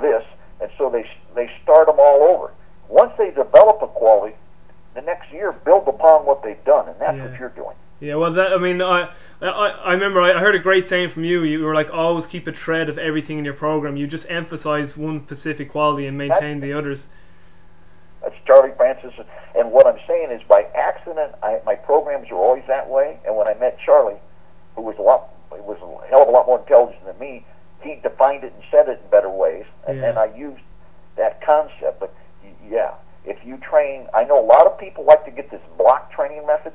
[0.00, 0.24] this,
[0.60, 2.52] and so they they start them all over.
[2.88, 4.34] Once they develop a quality,
[4.94, 7.26] the next year build upon what they've done, and that's Yeah.
[7.30, 7.76] what you're doing.
[8.00, 8.14] yeah.
[8.16, 9.08] Well, that I mean, I
[9.42, 11.42] I, I remember I I heard a great saying from you.
[11.44, 13.96] You were like, always keep a thread of everything in your program.
[13.96, 17.08] You just emphasize one specific quality and maintain the others.
[18.22, 19.14] That's Charlie Francis.
[19.56, 23.18] And what I'm saying is, by accident, I, my programs are always that way.
[23.26, 24.18] And when I met Charlie,
[24.74, 27.44] who was a lot, was a hell of a lot more intelligent than me,
[27.82, 29.64] he defined it and said it in better ways.
[29.86, 30.02] And Yeah.
[30.12, 30.62] then I used
[31.16, 32.00] that concept.
[32.00, 32.12] But
[32.68, 32.94] yeah,
[33.24, 36.46] if you train, I know a lot of people like to get this block training
[36.46, 36.72] method.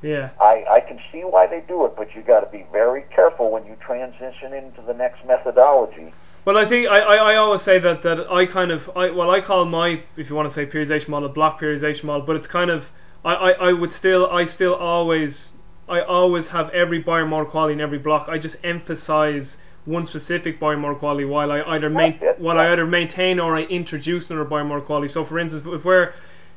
[0.00, 3.02] Yeah, I, I can see why they do it, but you got to be very
[3.14, 6.12] careful when you transition into the next methodology.
[6.44, 9.30] Well, I think I, I, I always say that, that I kind of I well
[9.30, 12.34] I call my if you want to say periodization model a block periodization model, but
[12.34, 12.90] it's kind of
[13.24, 15.52] I, I, I would still I still always
[15.88, 18.28] I always have every biomotor quality in every block.
[18.28, 23.38] I just emphasize one specific biomotor quality while I either main, while I either maintain
[23.38, 25.08] or I introduce another biomotor quality.
[25.08, 26.12] So for instance, if we're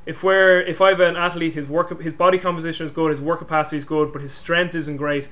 [0.08, 3.22] if we're if I have an athlete, his work his body composition is good, his
[3.22, 5.28] work capacity is good, but his strength isn't great.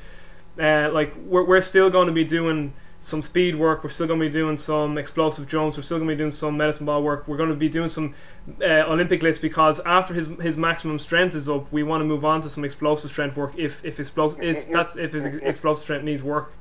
[0.60, 2.74] Uh, like we're, we're still going to be doing
[3.04, 3.84] some speed work.
[3.84, 5.76] We're still going to be doing some explosive jumps.
[5.76, 7.28] We're still going to be doing some medicine ball work.
[7.28, 8.16] We're going to be doing some
[8.62, 12.24] uh, Olympic lifts because after his his maximum strength is up, we want to move
[12.24, 13.54] on to some explosive strength work.
[13.58, 16.54] If if explosive is You- you- that's if his explosive strength needs work.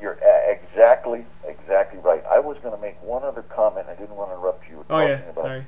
[0.00, 2.22] You're uh, exactly, exactly right.
[2.30, 3.86] I was going to make one other comment.
[3.88, 4.84] I didn't want to interrupt you.
[4.90, 5.64] Oh yeah, about- sorry.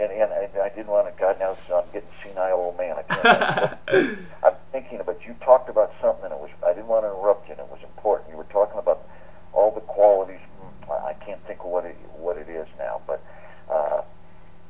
[0.00, 1.20] And, and, and I didn't want to.
[1.20, 2.96] God, now I'm getting senile old man.
[2.96, 4.18] I can't.
[4.42, 6.48] I'm thinking about you talked about something, and it was.
[6.66, 8.30] I didn't want to interrupt you, and it was important.
[8.30, 9.06] You were talking about
[9.52, 10.40] all the qualities.
[10.88, 13.22] Mm, I I can't think of what it what it is now, but
[13.70, 14.00] uh,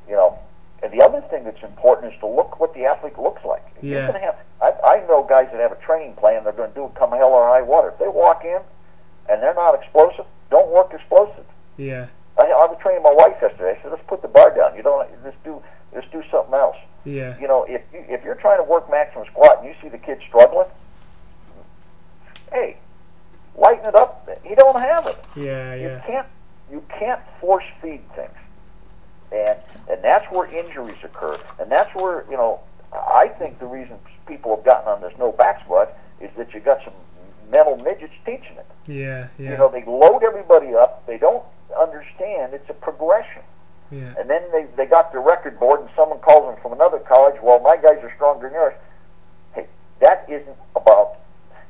[0.08, 0.36] you know.
[0.82, 3.62] And the other thing that's important is to look what the athlete looks like.
[3.78, 4.10] If Yeah.
[4.18, 4.36] have.
[4.60, 6.44] I, I know guys that have a training plan.
[6.44, 7.88] They're going to do it come hell or high water.
[7.88, 8.60] If they walk in
[9.28, 11.44] and they're not explosive, don't work explosive.
[11.78, 12.08] Yeah,
[12.38, 13.78] I, I was training my wife yesterday.
[13.78, 14.76] I said, let's put the bar down.
[14.76, 15.62] You don't just do
[15.94, 16.76] just do something else.
[17.04, 19.88] yeah, You know, if you, if you're trying to work maximum squat and you see
[19.88, 20.68] the kid struggling,
[22.52, 22.76] hey,
[23.56, 24.28] lighten it up.
[24.44, 25.16] He don't have it.
[25.36, 26.26] yeah, You yeah, can't
[26.70, 28.30] you can't force feed things,
[29.32, 29.58] and
[29.88, 32.60] and that's where injuries occur, and that's where you know
[32.92, 36.60] I think the reason people have gotten on this no back squat is that you
[36.60, 36.92] got some
[37.50, 38.66] mental midgets teaching it.
[38.86, 39.52] yeah, yeah.
[39.52, 41.04] You know, they load everybody up.
[41.06, 41.42] They don't
[41.78, 43.42] understand it's a progression.
[43.90, 46.98] yeah, And then they, they got the record board, and someone calls them from another
[47.00, 47.40] college.
[47.42, 48.74] Well, my guys are stronger than yours.
[49.54, 49.66] Hey,
[50.00, 51.14] that isn't about.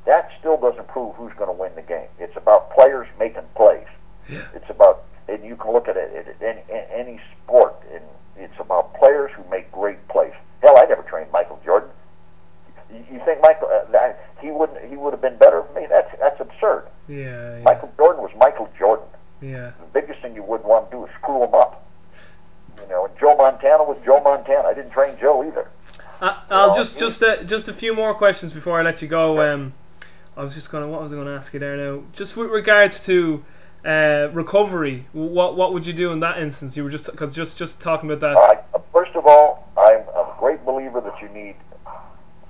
[0.05, 2.09] That still doesn't prove who's going to win the game.
[2.19, 3.87] It's about players making plays.
[4.29, 4.43] Yeah.
[4.55, 8.03] It's about, and you can look at it in any, any sport, and
[8.37, 10.33] it's about players who make great plays.
[10.63, 11.91] Hell, I never trained Michael Jordan.
[12.93, 13.69] You, you think Michael?
[13.69, 14.89] Uh, he wouldn't.
[14.89, 15.89] He would have been better than me.
[15.89, 16.87] That's that's absurd.
[17.09, 17.57] Yeah.
[17.57, 17.63] Yeah.
[17.63, 19.07] Michael Jordan was Michael Jordan.
[19.41, 19.73] yeah.
[19.81, 21.87] The biggest thing you wouldn't want to do is screw him up.
[22.81, 24.69] You know, and Joe Montana was Joe Montana.
[24.69, 25.69] I didn't train Joe either.
[26.21, 29.09] Uh, I'll Well, just just uh, just a few more questions before I let you
[29.09, 29.41] go.
[29.41, 29.73] Um,
[30.37, 32.03] I was just gonna what was I gonna ask you there now?
[32.13, 33.45] Just with regards to
[33.85, 36.77] uh, recovery, what what would you do in that instance?
[36.77, 38.35] You were just because just just talking about that.
[38.35, 38.59] Right.
[38.93, 41.57] First of all, I'm a great believer that you need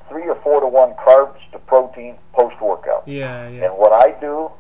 [0.09, 3.07] three or four to one carbs to protein post workout.
[3.07, 4.51] Yeah, yeah, And what I do,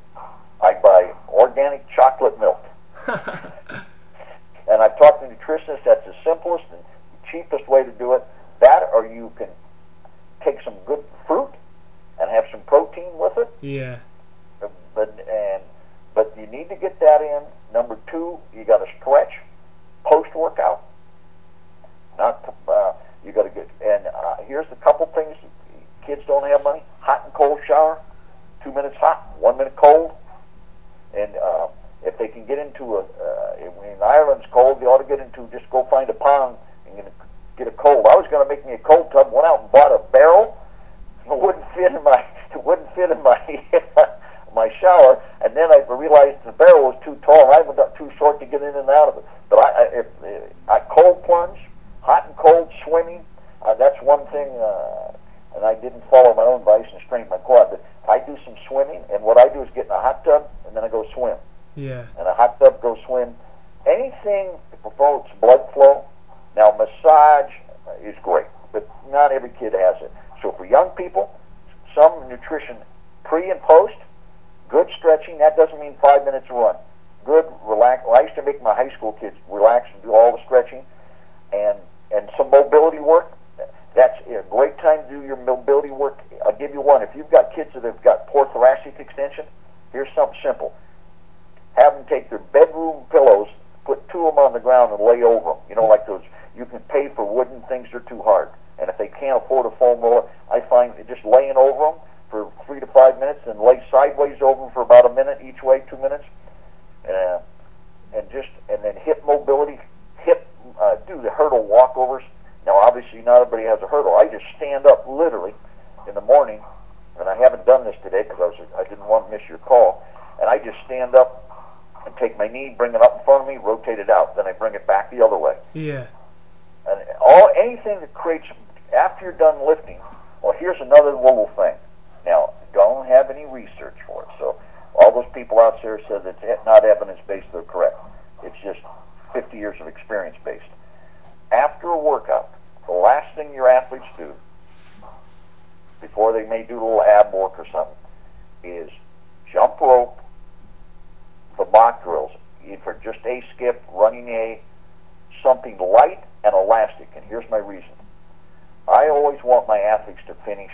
[159.80, 160.72] athletes to finish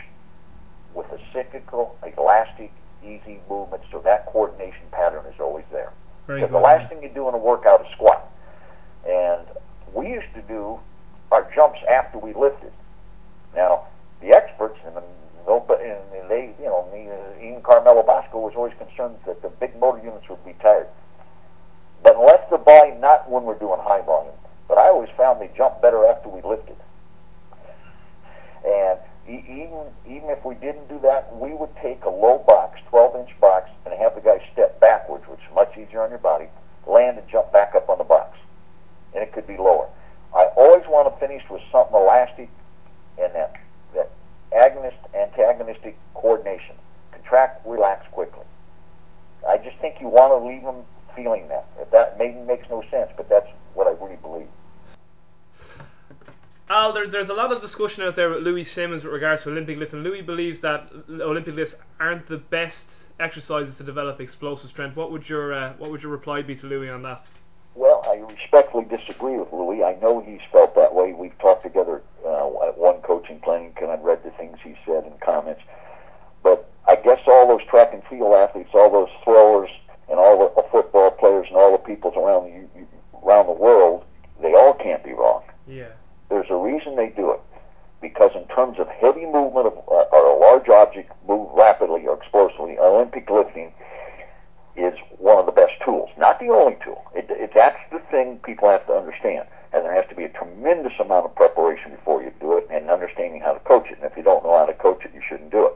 [0.94, 2.72] with a cyclical, elastic,
[3.04, 5.92] easy movement so that coordination pattern is always there.
[6.26, 6.58] very Because good.
[6.58, 8.22] the last thing you do in a workout is squat.
[9.06, 9.46] And
[9.92, 10.80] we used to do
[11.30, 12.72] our jumps after we lifted.
[13.54, 13.84] Now,
[14.20, 14.94] the experts, and,
[15.46, 17.08] nobody, and they, you know, me,
[17.46, 20.88] even Carmelo Bosco was always concerned that the big motor units would be tired.
[22.02, 24.34] But unless the body, not when we're doing high volume,
[24.68, 26.76] but I always found they jump better after we lifted.
[28.66, 28.98] And
[29.28, 33.40] even even if we didn't do that, we would take a low box, 12 inch
[33.40, 36.46] box, and have the guy step backwards, which is much easier on your body,
[36.86, 38.38] land and jump back up on the box.
[39.14, 39.88] And it could be lower.
[40.34, 42.50] I always want to finish with something elastic
[43.18, 43.56] and that,
[43.94, 44.10] that
[44.52, 46.74] agonist antagonistic coordination.
[47.12, 48.44] Contract, relax quickly.
[49.48, 50.84] I just think you want to leave them
[51.14, 51.66] feeling that.
[51.80, 54.48] If that maybe makes no sense, but that's what I really believe.
[56.68, 59.50] Al, there, there's a lot of discussion out there with Louie Simmons with regards to
[59.50, 64.70] Olympic lifts, and Louie believes that Olympic lifts aren't the best exercises to develop explosive
[64.70, 64.96] strength.
[64.96, 67.24] What would your uh, what would your reply be to Louie on that?
[67.76, 69.84] Well, I respectfully disagree with Louis.
[69.84, 71.12] I know he's felt that way.
[71.12, 75.04] We've talked together uh, at one coaching planning, and I've read the things he said
[75.04, 75.62] in comments.
[76.42, 79.70] But I guess all those track and field athletes, all those throwers,
[80.08, 82.86] and all the football players, and all the people around the,
[83.24, 84.04] around the world,
[84.40, 85.42] they all can't be wrong.
[85.68, 85.90] Yeah,
[86.28, 87.40] There's a reason they do it.
[88.00, 92.16] Because in terms of heavy movement of, uh, or a large object move rapidly or
[92.16, 93.72] explosively, Olympic lifting
[94.76, 97.02] is one of the best tools, not the only tool.
[97.14, 99.48] It, it, that's the thing people have to understand.
[99.72, 102.90] And there has to be a tremendous amount of preparation before you do it and
[102.90, 103.98] understanding how to coach it.
[104.00, 105.72] And if you don't know how to coach it, you shouldn't do it.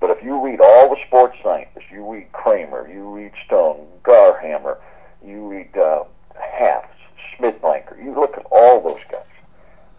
[0.00, 4.78] But if you read all the sports scientists, you read Kraemer, you read Stone, Garhammer,
[5.24, 6.04] you read uh,
[6.34, 6.88] Hafs,
[7.36, 9.22] Schmidtbleicher, you look at all those guys.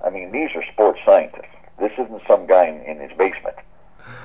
[0.04, 1.48] I mean, these are sports scientists.
[1.80, 3.56] This isn't some guy in, in his basement.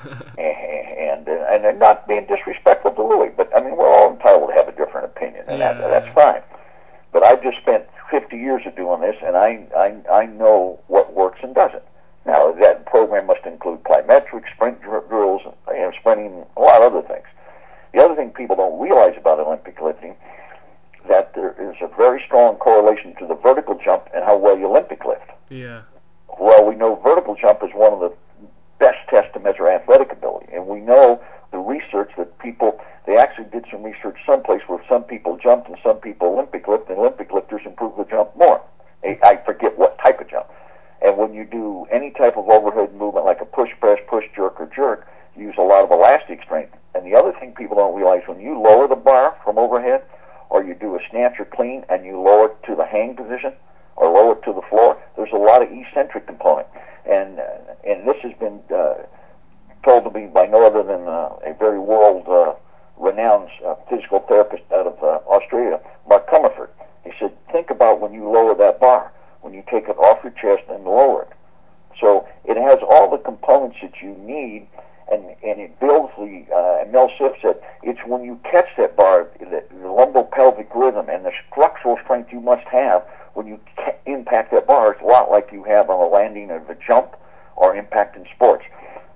[0.39, 4.51] and, and uh, and not being disrespectful to Louie, but I mean we're all entitled
[4.51, 5.73] to have a different opinion, and Yeah.
[5.75, 6.43] that, that's fine.
[7.13, 11.15] But I've just spent 50 years of doing this, and I, I I know what
[11.15, 11.83] works and doesn't.
[12.27, 16.93] Now that program must include plyometrics, sprint drills, and, you know, sprinting, a lot of
[16.93, 17.27] other things.
[17.95, 20.17] The other thing people don't realize about Olympic lifting
[21.09, 24.67] that there is a very strong correlation to the vertical jump and how well you
[24.67, 25.31] Olympic lift.
[25.51, 25.83] Yeah.
[26.39, 28.13] Well, we know vertical jump is one of the
[28.79, 31.21] best tests to measure athletic ability, and we know
[31.51, 35.79] the research that people they actually did some research someplace where some people jumped and
[35.83, 38.61] some people Olympic lift, and Olympic lifters improved the jump more.
[39.03, 40.47] I I forget what type of jump.
[41.01, 44.61] And when you do any type of overhead movement like a push press, push jerk,
[44.61, 46.77] or jerk, you use a lot of elastic strength.
[46.95, 50.03] And the other thing people don't realize when you lower the bar from overhead,
[50.69, 53.53] you do a snatch or clean and you lower it to the hang position,
[53.97, 56.69] or lower it to the floor, there's a lot of eccentric component.
[57.11, 58.95] And uh, and this has been uh,
[59.85, 62.55] told to me by no other than uh, a very world uh,
[62.99, 66.69] renowned uh, physical therapist out of uh, Australia, Mark Comerford.
[67.05, 70.33] He said, think about when you lower that bar, when you take it off your
[70.33, 71.29] chest and lower it.
[72.01, 74.69] So it has all the components that you need,
[75.11, 78.97] and, and it builds the, uh, and Mel Siff said, it's when you catch that
[78.97, 83.03] bar, the, the lumbopelvic rhythm and the structural strength you must have
[83.35, 84.93] when you ca- impact that bar.
[84.93, 87.17] It's a lot like you have on a landing of a jump
[87.57, 88.65] or impact in sports.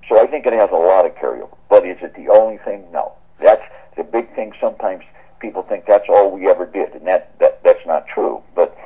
[0.09, 1.57] So I think it has a lot of carryover.
[1.69, 2.85] But is it the only thing?
[2.93, 3.13] No.
[3.39, 3.63] That's
[3.97, 4.53] the big thing.
[4.61, 5.05] Sometimes
[5.41, 8.43] people think that's all we ever did, and that, that that's not true.
[8.55, 8.77] But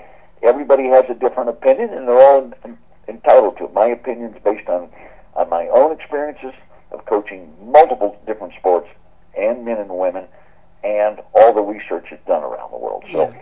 [0.42, 2.78] everybody has a different opinion, and they're all en-
[3.08, 3.74] entitled to it.
[3.74, 4.88] My opinion is based on
[5.34, 6.54] on my own experiences
[6.90, 8.88] of coaching multiple different sports
[9.36, 10.26] and men and women,
[10.84, 13.04] and all the research is done around the world.
[13.12, 13.34] So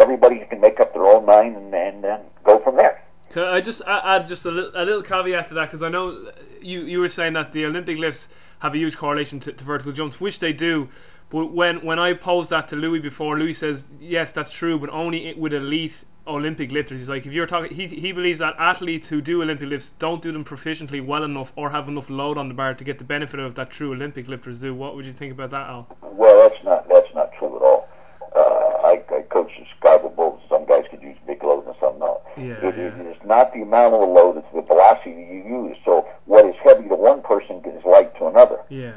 [0.00, 3.02] everybody can make up their own mind and and then go from there.
[3.30, 6.30] Can I just add just a little, a little caveat to that because I know
[6.62, 8.28] you you were saying that the Olympic lifts
[8.60, 10.88] have a huge correlation to, to vertical jumps, which they do.
[11.30, 14.88] But when when I posed that to Louie before, Louie says yes, that's true, but
[14.90, 16.98] only with elite Olympic lifters.
[16.98, 20.20] He's like, if you're talking, he, he believes that athletes who do Olympic lifts don't
[20.22, 23.04] do them proficiently well enough or have enough load on the bar to get the
[23.04, 24.74] benefit of that true Olympic lifters do.
[24.74, 25.88] What would you think about that, Al?
[26.02, 27.88] Well, that's not that's not true at all.
[28.36, 28.40] Uh,
[28.88, 30.40] I, I coach the Chicago Bulls.
[30.48, 32.20] Some guys could use big loads and some not.
[32.36, 33.02] Yeah, It yeah.
[33.10, 35.76] is not the amount of the load; it's the velocity you use.
[35.84, 38.60] So what is heavy to one person is light to another.
[38.68, 38.92] Yeah,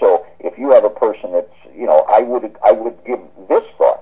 [0.00, 3.64] So if you have a person that's, you know, I would I would give this
[3.78, 4.01] thought.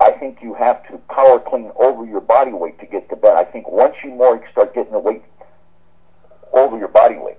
[0.00, 3.36] I think you have to power clean over your body weight to get the better.
[3.36, 5.22] I think once you more start getting the weight
[6.52, 7.36] over your body weight,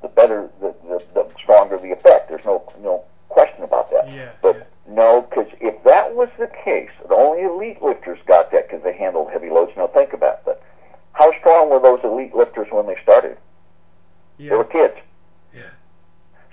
[0.00, 2.28] the better, the, the, the stronger the effect.
[2.28, 4.10] There's no no question about that.
[4.10, 4.94] yeah, But yeah.
[4.94, 8.92] no, because if that was the case, the only elite lifters got that because they
[8.96, 9.72] handled heavy loads.
[9.76, 10.60] Now think about that.
[11.12, 13.36] How strong were those elite lifters when they started?
[14.38, 14.94] They were kids.
[15.54, 15.60] yeah,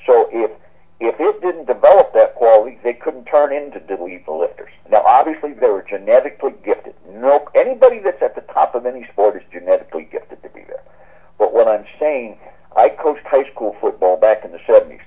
[0.06, 0.52] So if
[1.00, 4.72] if it didn't develop that quality, they couldn't turn into elite lifters.
[4.92, 6.94] Now, obviously, they were genetically gifted.
[7.10, 10.84] No, anybody that's at the top of any sport is genetically gifted to be there.
[11.38, 12.38] But what I'm saying,
[12.76, 15.02] I coached high school football back in the '70s,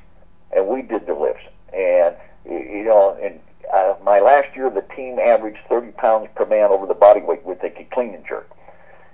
[0.56, 1.44] and we did the lifts.
[1.74, 2.16] And
[2.46, 3.38] you know, in
[3.72, 7.42] uh, my last year, the team averaged 30 pounds per man over the body weight
[7.44, 8.50] with could clean and jerk.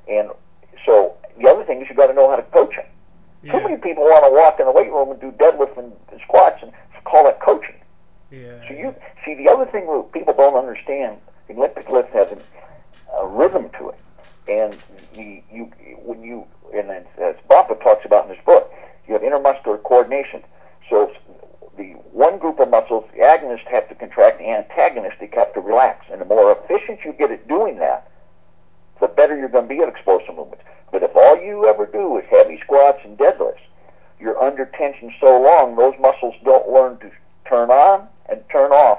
[0.08, 0.30] And
[0.86, 2.86] so the other thing is you got to know how to coach them.
[3.42, 5.92] Too many people want to walk in the weight room and do deadlift and
[6.22, 6.72] squats and
[7.04, 7.76] call that coaching.
[8.30, 8.60] yeah.
[8.66, 8.94] So you
[9.24, 13.70] see the other thing that people don't understand: the Olympic lift has a, a rhythm
[13.78, 13.98] to it,
[14.48, 14.76] and
[15.14, 15.64] the, you
[16.02, 18.72] when you and as, as Bompa talks about in his book,
[19.06, 20.42] you have intermuscular coordination.
[20.90, 21.12] So
[21.76, 26.06] the one group of muscles, the agonist have to contract, the antagonistic have to relax,
[26.10, 28.10] and the more efficient you get at doing that,
[29.00, 30.64] the better you're going to be at explosive movements.
[30.90, 33.60] But if all you ever do is heavy squats and deadlifts,
[34.20, 37.10] you're under tension so long, those muscles don't learn to
[37.48, 38.98] turn on and turn off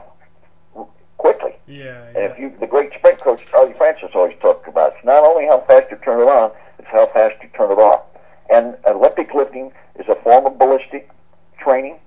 [1.18, 1.54] quickly.
[1.68, 2.24] Yeah, And yeah.
[2.32, 5.60] if you, the great sprint coach Charlie Francis always talked about, it's not only how
[5.68, 8.04] fast you turn it on, it's how fast you turn it off.
[8.50, 11.10] And Olympic lifting is a form of ballistic
[11.60, 12.00] training.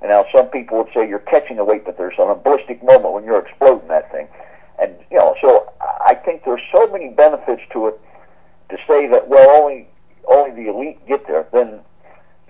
[0.00, 3.12] And now some people would say you're catching the weight, but there's a ballistic moment
[3.12, 4.26] when you're exploding that thing.
[4.80, 8.00] And you know, so I think there's so many benefits to it.
[8.70, 9.88] To say that well, only
[10.28, 11.80] only the elite get there, then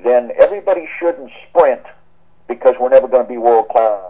[0.05, 1.83] then everybody shouldn't sprint
[2.47, 4.03] because we're never going to be world class.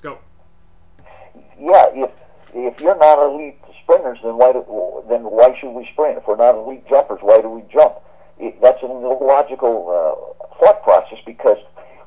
[0.00, 0.18] Go.
[1.58, 2.10] Yeah, if
[2.54, 6.18] if you're not elite sprinters, then why do, then why should we sprint?
[6.18, 7.96] If we're not elite jumpers, why do we jump?
[8.38, 11.58] It, that's an illogical uh, thought process because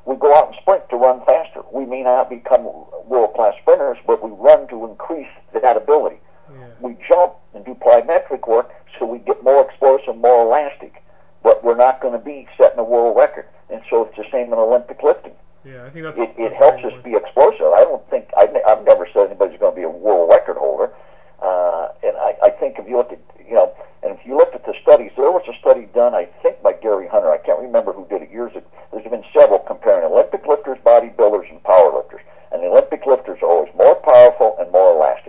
[0.04, 1.62] we go out and sprint to run faster.
[1.72, 2.64] We may not become
[3.06, 6.18] world class sprinters, but we run to increase that ability.
[6.52, 6.66] Yeah.
[6.80, 11.02] We jump and do plyometric work so we get more explosive, more elastic.
[11.42, 13.46] But we're not going to be setting a world record.
[13.70, 15.32] And so it's the same in Olympic lifting.
[15.64, 16.20] Yeah, I think that's.
[16.20, 17.72] It, it that's helps us be explosive.
[17.72, 20.92] I don't think I've, I've never said anybody's going to be a world record holder.
[21.40, 23.72] Uh, and I, I think if you look at you know,
[24.02, 26.72] and if you look at the studies, there was a study done I think by
[26.74, 27.32] Gary Hunter.
[27.32, 28.66] I can't remember who did it years ago.
[28.92, 32.20] There's been several comparing Olympic lifters, bodybuilders, and power lifters.
[32.52, 35.23] And the Olympic lifters are always more powerful and more elastic.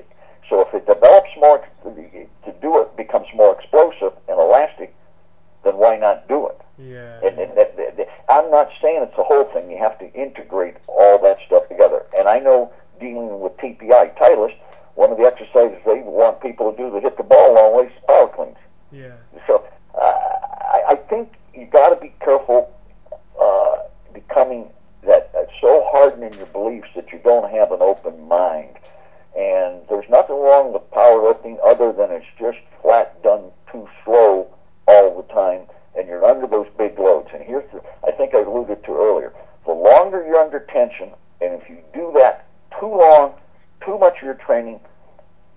[0.49, 4.93] So if it develops more to do it becomes more explosive and elastic,
[5.63, 6.61] then why not do it?
[6.77, 7.19] Yeah.
[7.23, 9.71] And, and that, that, I'm not saying it's the whole thing.
[9.71, 12.05] You have to integrate all that stuff together.
[12.17, 14.57] And I know dealing with TPI Titleist,
[14.95, 17.91] one of the exercises they want people to do to hit the ball long ways
[17.91, 18.57] is power cleans.
[18.91, 19.15] Yeah.
[19.47, 19.65] So
[19.99, 22.73] uh, I, I think you got to be careful
[23.39, 23.77] uh,
[24.13, 24.69] becoming
[25.03, 28.75] that uh, so hardened in your beliefs that you don't have an open mind.
[29.35, 34.47] And there's nothing wrong with powerlifting other than it's just flat done too slow
[34.87, 35.61] all the time,
[35.97, 37.29] and you're under those big loads.
[37.33, 39.33] And here's the, I think I alluded to earlier.
[39.65, 41.09] The longer you're under tension,
[41.41, 42.47] and if you do that
[42.79, 43.33] too long,
[43.83, 44.79] too much of your training,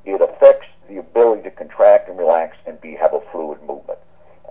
[0.05, 3.98] it affects the ability to contract and relax and be have a fluid movement.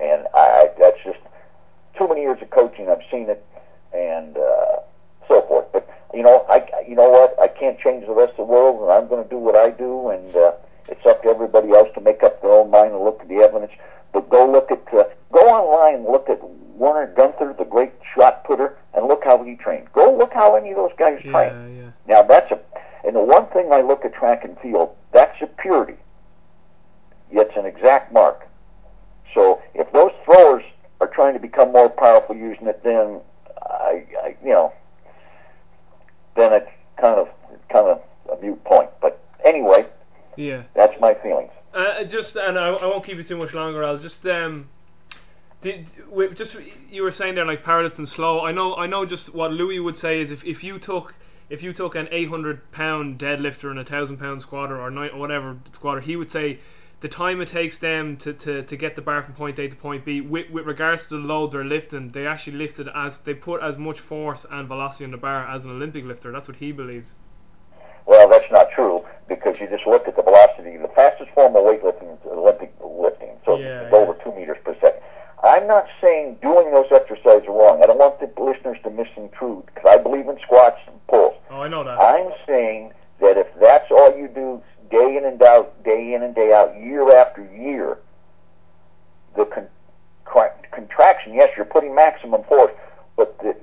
[0.02, 1.20] And I, that's just
[1.98, 2.90] too many years of coaching.
[2.90, 3.44] I've seen it,
[3.94, 4.78] and uh,
[5.28, 5.66] so forth.
[5.74, 7.27] But you know, I you know what?
[8.06, 10.52] The rest of the world, and I'm going to do what I do, and uh,
[43.28, 43.84] too much longer.
[43.84, 44.70] I'll just um,
[45.62, 46.58] did we, just
[46.90, 48.42] you were saying there like powerlifting slow.
[48.42, 51.16] I know I know just what Louie would say is if, if you took
[51.50, 55.12] if you took an eight hundred pound deadlifter and a thousand pound squatter or nine
[55.12, 56.60] or whatever squatter, he would say
[57.00, 59.76] the time it takes them to, to, to get the bar from point A to
[59.76, 63.36] point B with, with regards to the load they're lifting, they actually lifted as they
[63.36, 66.32] put as much force and velocity on the bar as an Olympic lifter.
[66.32, 67.14] That's what he believes.
[68.08, 70.78] Well, that's not true because you just looked at the velocity.
[70.78, 72.18] The fastest form of weightlifting
[73.48, 75.02] So Yeah, it's over two meters per second.
[75.44, 77.82] I'm not saying doing those exercises are wrong.
[77.84, 81.36] I don't want the listeners to misintrude because I believe in squats and pulls.
[81.50, 81.98] Oh, I know that.
[82.00, 82.92] I'm saying
[83.22, 84.62] that if that's all you do
[84.92, 87.98] day in and out, day in and day out, year after year,
[89.36, 89.68] the con-
[90.72, 92.72] contraction, yes, you're putting maximum force,
[93.16, 93.56] but the,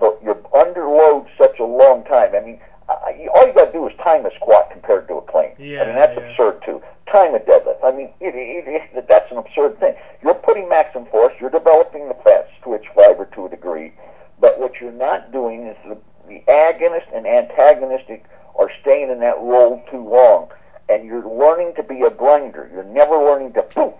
[0.00, 2.34] the, you're under load such a long time.
[2.34, 5.22] I mean, I, all you got to do is time a squat compared to a
[5.22, 5.52] clean.
[5.58, 6.28] I Yeah, mean, that's yeah.
[6.28, 6.82] absurd too.
[7.12, 7.84] Time a deadlift.
[7.84, 9.94] I mean, it, it, it, that's an absurd thing.
[10.22, 11.34] You're putting maximum force.
[11.40, 13.92] You're developing the fast twitch fiber to a degree,
[14.40, 15.98] but what you're not doing is the,
[16.28, 18.24] the agonist and antagonistic
[18.58, 20.48] are staying in that role too long,
[20.88, 22.70] and you're learning to be a grinder.
[22.72, 23.92] You're never learning to boom,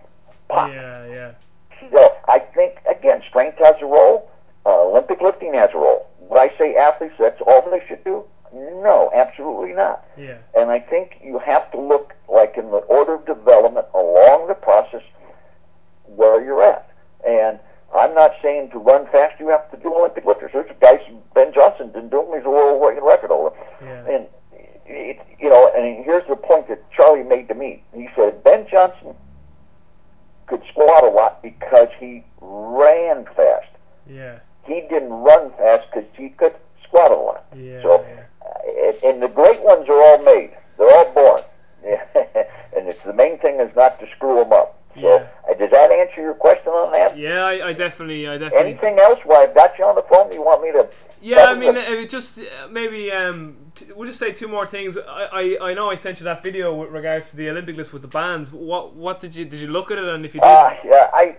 [0.48, 1.32] pop, Yeah, yeah.
[1.92, 4.30] so I think again, strength has a role.
[4.64, 6.06] Uh, Olympic lifting has a role.
[6.28, 7.14] Would I say athletes?
[7.18, 8.24] That's all they should do?
[8.52, 10.04] No, absolutely not.
[10.16, 10.38] Yeah.
[10.56, 14.54] And I think you have to look like in the order of development along the
[14.54, 15.02] process
[16.06, 16.90] where you're at.
[17.26, 17.58] And
[17.94, 20.50] I'm not saying to run fast you have to do Olympic lifters.
[20.52, 21.00] There's guys
[21.34, 22.36] Ben Johnson didn't do them.
[22.36, 23.56] He's a world record holder.
[23.82, 24.06] Yeah.
[24.06, 24.26] And
[24.86, 27.82] it, you know, and here's the point that Charlie made to me.
[27.94, 29.14] He said Ben Johnson
[30.46, 33.68] could squat a lot because he ran fast.
[34.06, 34.40] Yeah.
[34.64, 36.54] He didn't run fast because he could
[36.84, 37.46] squat a lot.
[37.56, 37.82] Yeah.
[37.82, 38.24] So, yeah.
[38.56, 40.50] Uh, and the great ones are all made.
[40.78, 41.42] They're all born.
[41.84, 44.78] and it's the main thing is not to screw them up.
[44.94, 45.26] So, Yeah.
[45.50, 47.16] uh, does that answer your question on that?
[47.16, 48.70] Yeah, I, I definitely, I definitely.
[48.72, 49.18] Anything else?
[49.24, 50.88] While I've got you on the phone, you want me to?
[51.20, 54.98] Yeah, I mean, it just uh, maybe um, t- we'll just say two more things.
[54.98, 55.28] I,
[55.62, 58.02] I, I know I sent you that video with regards to the Olympic list with
[58.02, 58.52] the bands.
[58.52, 60.04] What what did you did you look at it?
[60.04, 61.36] And if you did, Ah, yeah, I,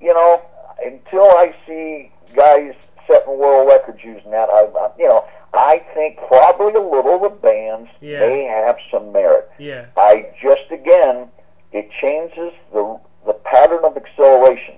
[0.00, 0.42] you know,
[0.84, 2.74] until I see guys
[3.06, 5.24] setting world records using that, I, I you know,
[5.56, 8.20] I think probably a little of the bands Yeah.
[8.20, 9.50] may have some merit.
[9.58, 11.28] yeah, I just again,
[11.72, 14.76] it changes the the pattern of acceleration,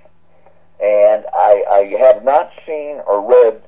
[0.82, 3.62] and I, I have not not seen or read,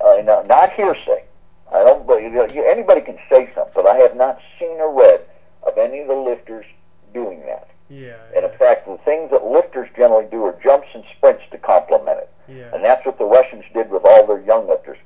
[0.00, 1.24] uh, not hearsay.
[1.72, 2.06] I don't.
[2.08, 5.20] You anybody can say something, but I have not seen or read
[5.62, 6.66] of any of the lifters
[7.14, 7.68] doing that.
[7.88, 8.16] Yeah.
[8.34, 12.18] And in fact, the things that lifters generally do are jumps and sprints to complement
[12.18, 12.30] it.
[12.48, 12.74] Yeah.
[12.74, 14.98] And that's what the Russians did with all their young lifters.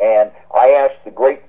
[0.00, 1.40] And I asked the great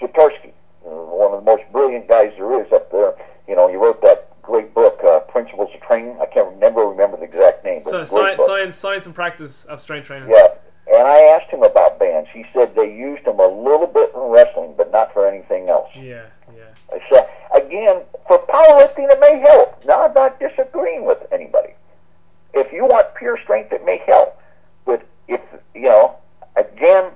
[0.00, 0.52] Zatsiorsky,
[0.86, 3.14] uh, one of the most brilliant guys there is up there.
[3.46, 6.16] You know, he wrote that great book, uh, Principles of Training.
[6.20, 7.80] I can't remember remember the exact name.
[7.84, 8.46] But So, it's a great sci- book.
[8.46, 10.30] science, science and practice of strength training.
[10.30, 10.46] Yeah.
[10.94, 12.30] And I asked him about bands.
[12.32, 15.90] He said they used them a little bit in wrestling, but not for anything else.
[15.94, 16.26] Yeah.
[16.56, 16.98] Yeah.
[17.10, 19.84] So again, for powerlifting, it may help.
[19.84, 21.74] Now, I'm not disagreeing with anybody.
[22.54, 24.40] If you want pure strength, it may help.
[24.86, 25.40] But if
[25.74, 26.16] you know,
[26.56, 27.10] again,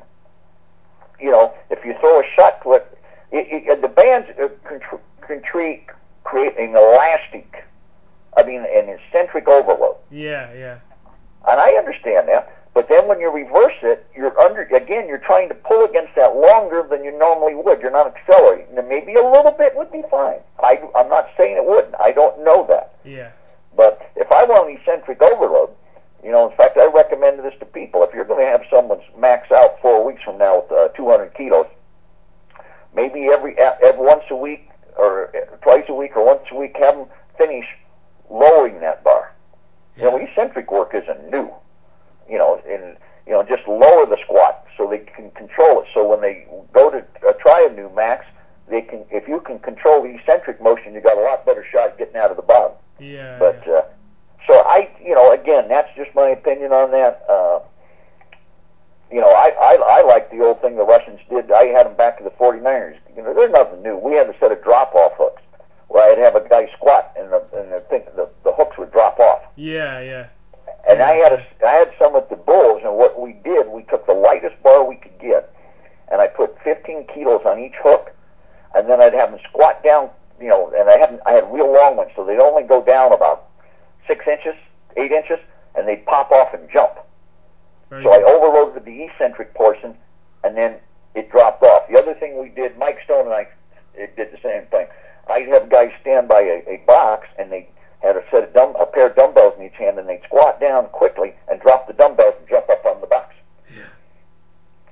[1.23, 2.99] you know, if you throw a shot it,
[3.31, 5.83] it, it the bands uh, contr- contri-
[6.25, 7.65] create an elastic.
[8.37, 9.97] I mean, an eccentric overload.
[10.11, 10.53] Yeah.
[10.55, 10.79] Yeah.
[11.49, 12.59] And I understand that.
[12.75, 15.07] But then when you reverse it, you're under again.
[15.07, 17.83] You're trying to pull against that longer than you normally would.
[17.83, 18.79] You're not accelerating.
[18.79, 20.39] And maybe a little bit would be fine.
[20.63, 21.95] I, I'm not saying it wouldn't.
[22.01, 22.95] I don't know that.
[23.05, 23.31] Yeah.
[23.77, 25.71] But if I want an eccentric overload,
[26.23, 28.03] you know, in fact, I recommend this to people.
[28.05, 31.35] If you're going to have someone max out four weeks from now with uh, 200
[31.35, 31.67] kilos,
[32.95, 36.77] maybe every, every once a week or uh, twice a week or once a week,
[36.79, 37.07] have them
[37.39, 37.67] finish
[38.31, 39.33] lowering that bar.
[39.97, 41.51] You know, eccentric work isn't new.
[42.29, 42.97] You know, and
[43.27, 45.89] you know, just lower the squat so they can control it.
[45.93, 48.25] So when they go to uh, try a new max,
[48.69, 49.05] they can.
[49.11, 52.31] If you can control the eccentric motion, you got a lot better shot getting out
[52.31, 52.77] of the bottom.
[52.99, 53.39] Yeah.
[53.39, 53.75] But yeah.
[53.75, 53.85] uh,
[54.47, 57.25] so I, you know, again, that's just my opinion on that.
[57.29, 57.61] Uh,
[59.11, 61.53] you know, I, I I like the old thing the Russians did.
[61.53, 62.97] I had them back to the 49ers.
[63.15, 63.97] You know, there's nothing new.
[63.99, 65.43] We had a set of drop-off hooks
[65.89, 68.91] where I'd have a guy squat and the and the, thing, the the hooks would
[68.91, 69.43] drop off.
[69.57, 70.01] Yeah.
[70.01, 70.29] Yeah.
[70.89, 73.83] And I had a, I had some at the Bulls, and what we did, we
[73.85, 75.55] took the lightest bar we could get,
[76.11, 78.13] and I put 15 kilos on each hook,
[78.75, 80.11] and then I'd have them squat down,
[80.41, 83.13] you know, and I had I had real long ones, so they'd only go down
[83.13, 83.52] about
[84.07, 84.55] six inches,
[84.97, 85.39] eight inches,
[85.75, 86.93] and they'd pop off and jump.
[87.91, 89.95] Very So I overloaded the eccentric portion,
[90.45, 90.77] and then
[91.15, 91.89] it dropped off.
[91.89, 93.49] The other thing we did, Mike Stone and I
[93.95, 94.87] it did the same thing.
[95.29, 97.69] I'd have guys stand by a, a box, and they
[98.03, 100.61] had a set of dumb, a pair of dumbbells in each hand, and they'd squat
[100.61, 103.35] down quickly and drop the dumbbells and jump up on the box.
[103.77, 103.83] Yeah.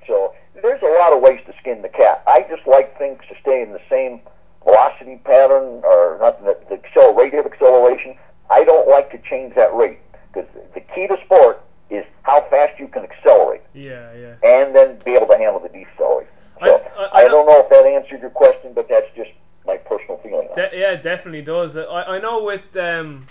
[0.06, 2.22] So there's a lot of ways to skin the cat.
[2.26, 4.20] I just like things to stay in the same
[4.64, 8.16] velocity pattern, or not the, the accel- rate of acceleration.
[8.50, 9.98] I don't like to change that rate
[10.32, 14.12] because the key to sport is how fast you can accelerate Yeah.
[14.14, 14.34] Yeah.
[14.44, 16.28] and then be able to handle the decelerate.
[16.64, 19.30] So I- I- I, I don't know if that answered your question, but that's just
[19.66, 20.48] my personal feeling.
[20.48, 20.70] on it.
[20.72, 21.76] De- yeah, it definitely does.
[21.76, 23.26] I, I know with um,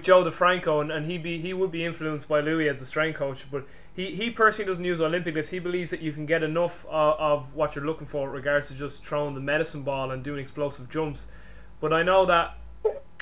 [0.00, 2.86] with Joe DeFranco, and, and he be he would be influenced by Louie as a
[2.86, 5.50] strength coach, but he, he personally doesn't use Olympic lifts.
[5.50, 8.68] He believes that you can get enough uh, of what you're looking for, in regards
[8.68, 11.26] to just throwing the medicine ball and doing explosive jumps.
[11.80, 12.56] But I know that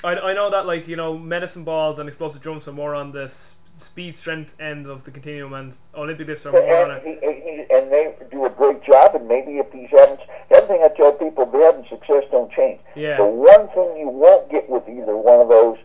[0.03, 3.11] I, I know that like you know medicine balls and explosive jumps are more on
[3.11, 7.05] the s- speed strength end of the continuum, and Olympic lifts are more on And,
[7.05, 7.19] it.
[7.21, 10.17] he, he, and they do a great job, and maybe if he's having,
[10.49, 12.79] the other thing I tell people, if they're having success, don't change.
[12.95, 13.17] Yeah.
[13.17, 15.77] The one thing you won't get with either one of those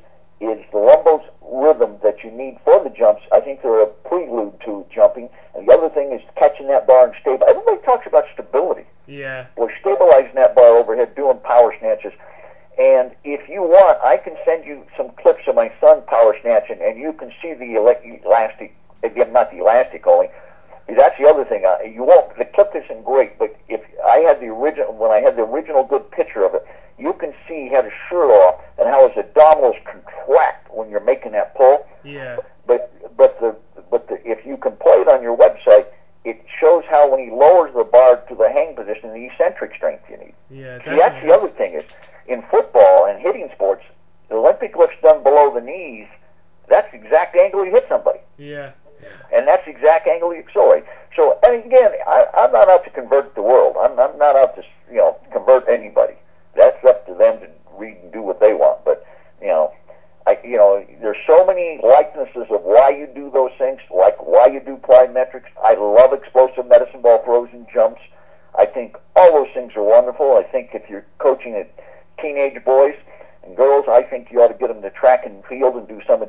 [0.45, 3.23] is the lumbos rhythm that you need for the jumps.
[3.33, 5.29] I think they're a prelude to jumping.
[5.55, 7.47] And the other thing is catching that bar and stable.
[7.49, 8.85] Everybody talks about stability.
[9.07, 12.12] Yeah, We're stabilizing that bar overhead, doing power snatches.
[12.79, 16.79] And if you want, I can send you some clips of my son power snatching,
[16.83, 20.29] and you can see the ele- elastic, again, not the elastic only.
[20.89, 21.65] That's the other thing.
[21.66, 22.36] Uh, you won't.
[22.36, 25.85] The clip isn't great, but if I had the original, when I had the original
[25.85, 26.66] good picture of it,
[26.98, 31.01] you can see he had his shirt off and how his abdominals contract when you're
[31.05, 31.86] making that pull.
[32.05, 32.36] yeah,
[32.66, 33.56] But but the
[33.90, 35.86] but the, if you can play it on your website,
[36.24, 40.05] it shows how when he lowers the bar to the hang position, the eccentric strength
[40.11, 40.35] you need.
[40.51, 40.78] yeah.
[40.85, 41.85] See, that's the other thing is
[42.27, 43.85] in football and hitting sports,
[44.28, 46.06] the Olympic lifts done below the knees.
[46.69, 48.73] That's the exact angle you hit somebody, Yeah,
[49.35, 50.85] and that's the exact angle you accelerate.
[51.16, 53.76] So, and again, I, I'm not out to convert the world.
[53.81, 56.14] I'm, I'm not out to you know convert anybody.
[56.56, 58.85] That's up to them to read and do what they want.
[58.85, 59.06] But
[59.40, 59.72] you know,
[60.26, 64.47] I you know, there's so many likenesses of why you do those things, like why
[64.47, 65.51] you do plyometrics.
[65.62, 68.01] I love explosive medicine ball throws and jumps.
[68.56, 70.36] I think all those things are wonderful.
[70.36, 71.70] I think if you're coaching at
[72.20, 72.94] teenage boys
[73.44, 76.01] and girls, I think you ought to get them to track and field and do
[76.06, 76.26] some uh,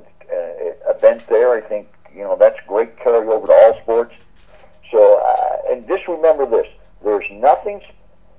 [0.90, 1.54] event there.
[1.54, 4.14] I think you know that's great carryover to all sports.
[4.92, 6.68] So, uh, and just remember this:
[7.04, 7.82] there's nothing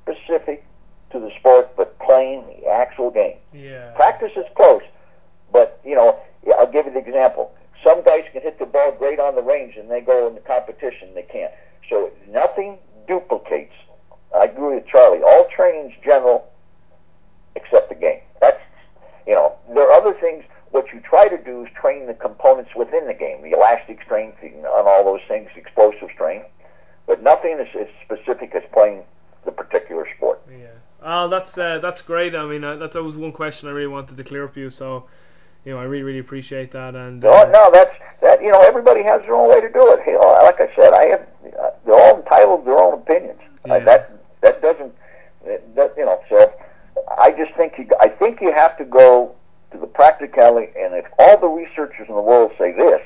[0.03, 0.65] specific
[1.11, 3.37] to the sport but playing the actual game.
[3.53, 3.93] yeah.
[3.95, 4.83] Practice is close,
[5.53, 6.19] but you know,
[6.59, 7.55] I'll give you the example.
[7.85, 10.41] some guys can hit the ball great on the range and they go in the
[10.41, 11.53] competition, they can't.
[11.89, 13.75] So nothing duplicates.
[14.37, 15.23] I agree with Charlie.
[15.23, 16.51] All training's general
[17.55, 18.21] except the game.
[18.41, 18.61] That's,
[19.27, 20.45] you know, there are other things.
[20.77, 24.43] What you try to do is train the components within the game, the elastic strength
[24.43, 26.49] and all those things, explosive strength.
[27.07, 29.03] But nothing is as specific as playing
[29.47, 30.43] the particular sport.
[30.51, 30.67] Yeah.
[31.03, 32.35] Oh, that's uh, that's great.
[32.35, 34.69] I mean, uh, that, that was one question I really wanted to clear up you.
[34.69, 35.07] So,
[35.65, 36.95] you know, I really really appreciate that.
[36.95, 38.43] And uh, no, no, that's that.
[38.43, 40.01] You know, everybody has their own way to do it.
[40.07, 41.27] You know, like I said, I have
[41.59, 43.41] uh, they're all entitled to their own opinions.
[43.65, 44.13] Uh, that
[44.43, 44.93] that doesn't
[45.75, 46.21] that you know.
[46.29, 46.53] So,
[47.17, 47.89] I just think you.
[47.99, 49.36] I think you have to go
[49.73, 50.73] to the practicality.
[50.79, 53.03] And if all the researchers in the world say this,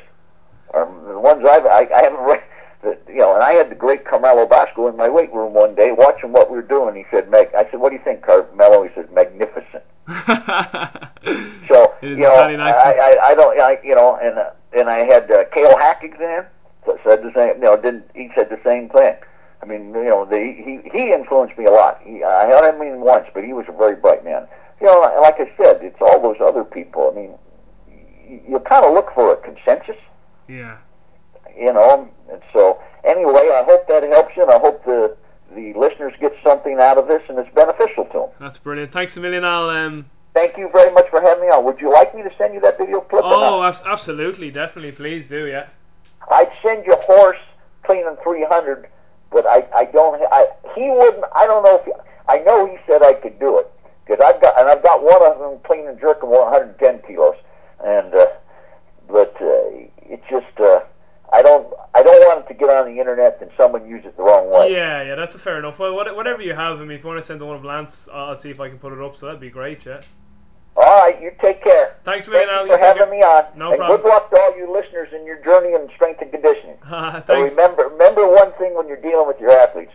[0.68, 2.42] or the ones I've I, I haven't read
[2.82, 5.92] you know, and I had the great Carmelo Bosco in my weight room one day
[5.92, 6.94] watching what we were doing.
[6.94, 8.84] He said, Meg, I said, what do you think, Carmelo?
[8.84, 9.84] He said, magnificent.
[11.68, 15.30] so, you know, I, I, I don't, I, you know, and, uh, and I had
[15.30, 16.46] uh, Keijo Häkkinen in,
[16.86, 19.14] so said the same, you know, didn't, he said the same thing.
[19.62, 22.00] I mean, you know, the, he, he influenced me a lot.
[22.02, 24.48] He, I met him once, but he was a very bright man.
[24.80, 27.10] You know, like I said, it's all those other people.
[27.12, 29.96] I mean, you, kind of look for a consensus.
[30.48, 30.78] Yeah
[31.60, 32.08] you know.
[32.30, 35.16] And so, anyway, I hope that helps you, and I hope the
[35.54, 38.28] the listeners get something out of this, and it's beneficial to them.
[38.38, 38.92] That's brilliant.
[38.92, 39.68] Thanks a million, Al.
[39.68, 41.64] Um, Thank you very much for having me on.
[41.64, 43.22] Would you like me to send you that video clip?
[43.24, 45.46] Oh, absolutely, definitely, please do.
[45.46, 45.66] Yeah.
[46.30, 47.40] I'd send you Horace
[47.82, 48.88] cleaning 300,
[49.32, 50.22] but I I don't.
[50.30, 51.24] I he wouldn't.
[51.34, 51.92] I don't know if he,
[52.28, 53.70] I know he said I could do it
[54.04, 57.36] because I've got and I've got one of them clean and jerk of 110 kilos,
[57.84, 58.26] and uh,
[59.08, 59.68] but uh,
[60.08, 60.58] it just.
[60.58, 60.80] Uh,
[61.32, 64.16] I don't I don't want it to get on the internet and someone use it
[64.16, 64.72] the wrong way.
[64.72, 65.78] Yeah, yeah, that's fair enough.
[65.78, 68.36] Well, whatever you have, I mean, if you want to send one of Lance, I'll
[68.36, 69.16] see if I can put it up.
[69.16, 70.00] So that'd be great, yeah.
[70.76, 71.96] All right, you take care.
[72.04, 73.46] Thanks million, Thank you for having me on.
[73.56, 74.00] No and problem.
[74.00, 76.76] Good luck to all you listeners in your journey in strength and conditioning.
[76.86, 77.28] Thanks.
[77.28, 79.92] And remember, remember one thing when you're dealing with your athletes,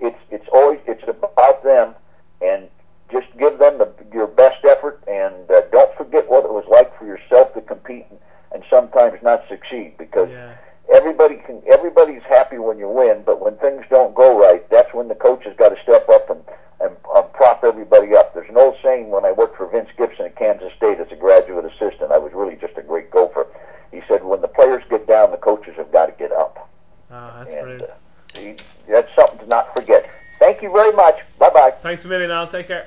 [0.00, 1.94] it's it's always it's about them,
[2.40, 2.68] and
[3.10, 6.96] just give them the, your best effort, and uh, don't forget what it was like
[6.98, 8.18] for yourself to compete and,
[8.52, 10.28] and sometimes not succeed because.
[10.30, 10.56] Yeah
[10.92, 15.08] everybody can everybody's happy when you win, but when things don't go right, that's when
[15.08, 16.42] the coach has got to step up and,
[16.80, 18.34] and uh, prop everybody up.
[18.34, 21.16] There's an old saying when I worked for Vince Gibson at Kansas State as a
[21.16, 23.46] graduate assistant, I was really just a great gopher.
[23.92, 26.70] He said, when the players get down, the coaches have got to get up.
[27.10, 27.82] Oh, that's and, brilliant.
[27.82, 28.56] Uh, he,
[28.88, 30.08] that's something to not forget.
[30.38, 31.16] Thank you very much.
[31.38, 31.72] Bye bye.
[31.82, 32.46] Thanks a million, Al.
[32.46, 32.86] Take care.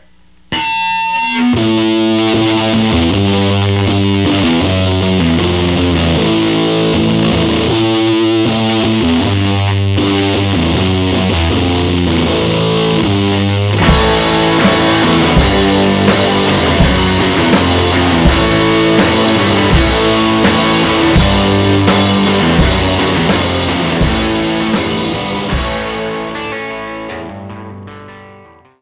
[1.14, 1.82] Thank you.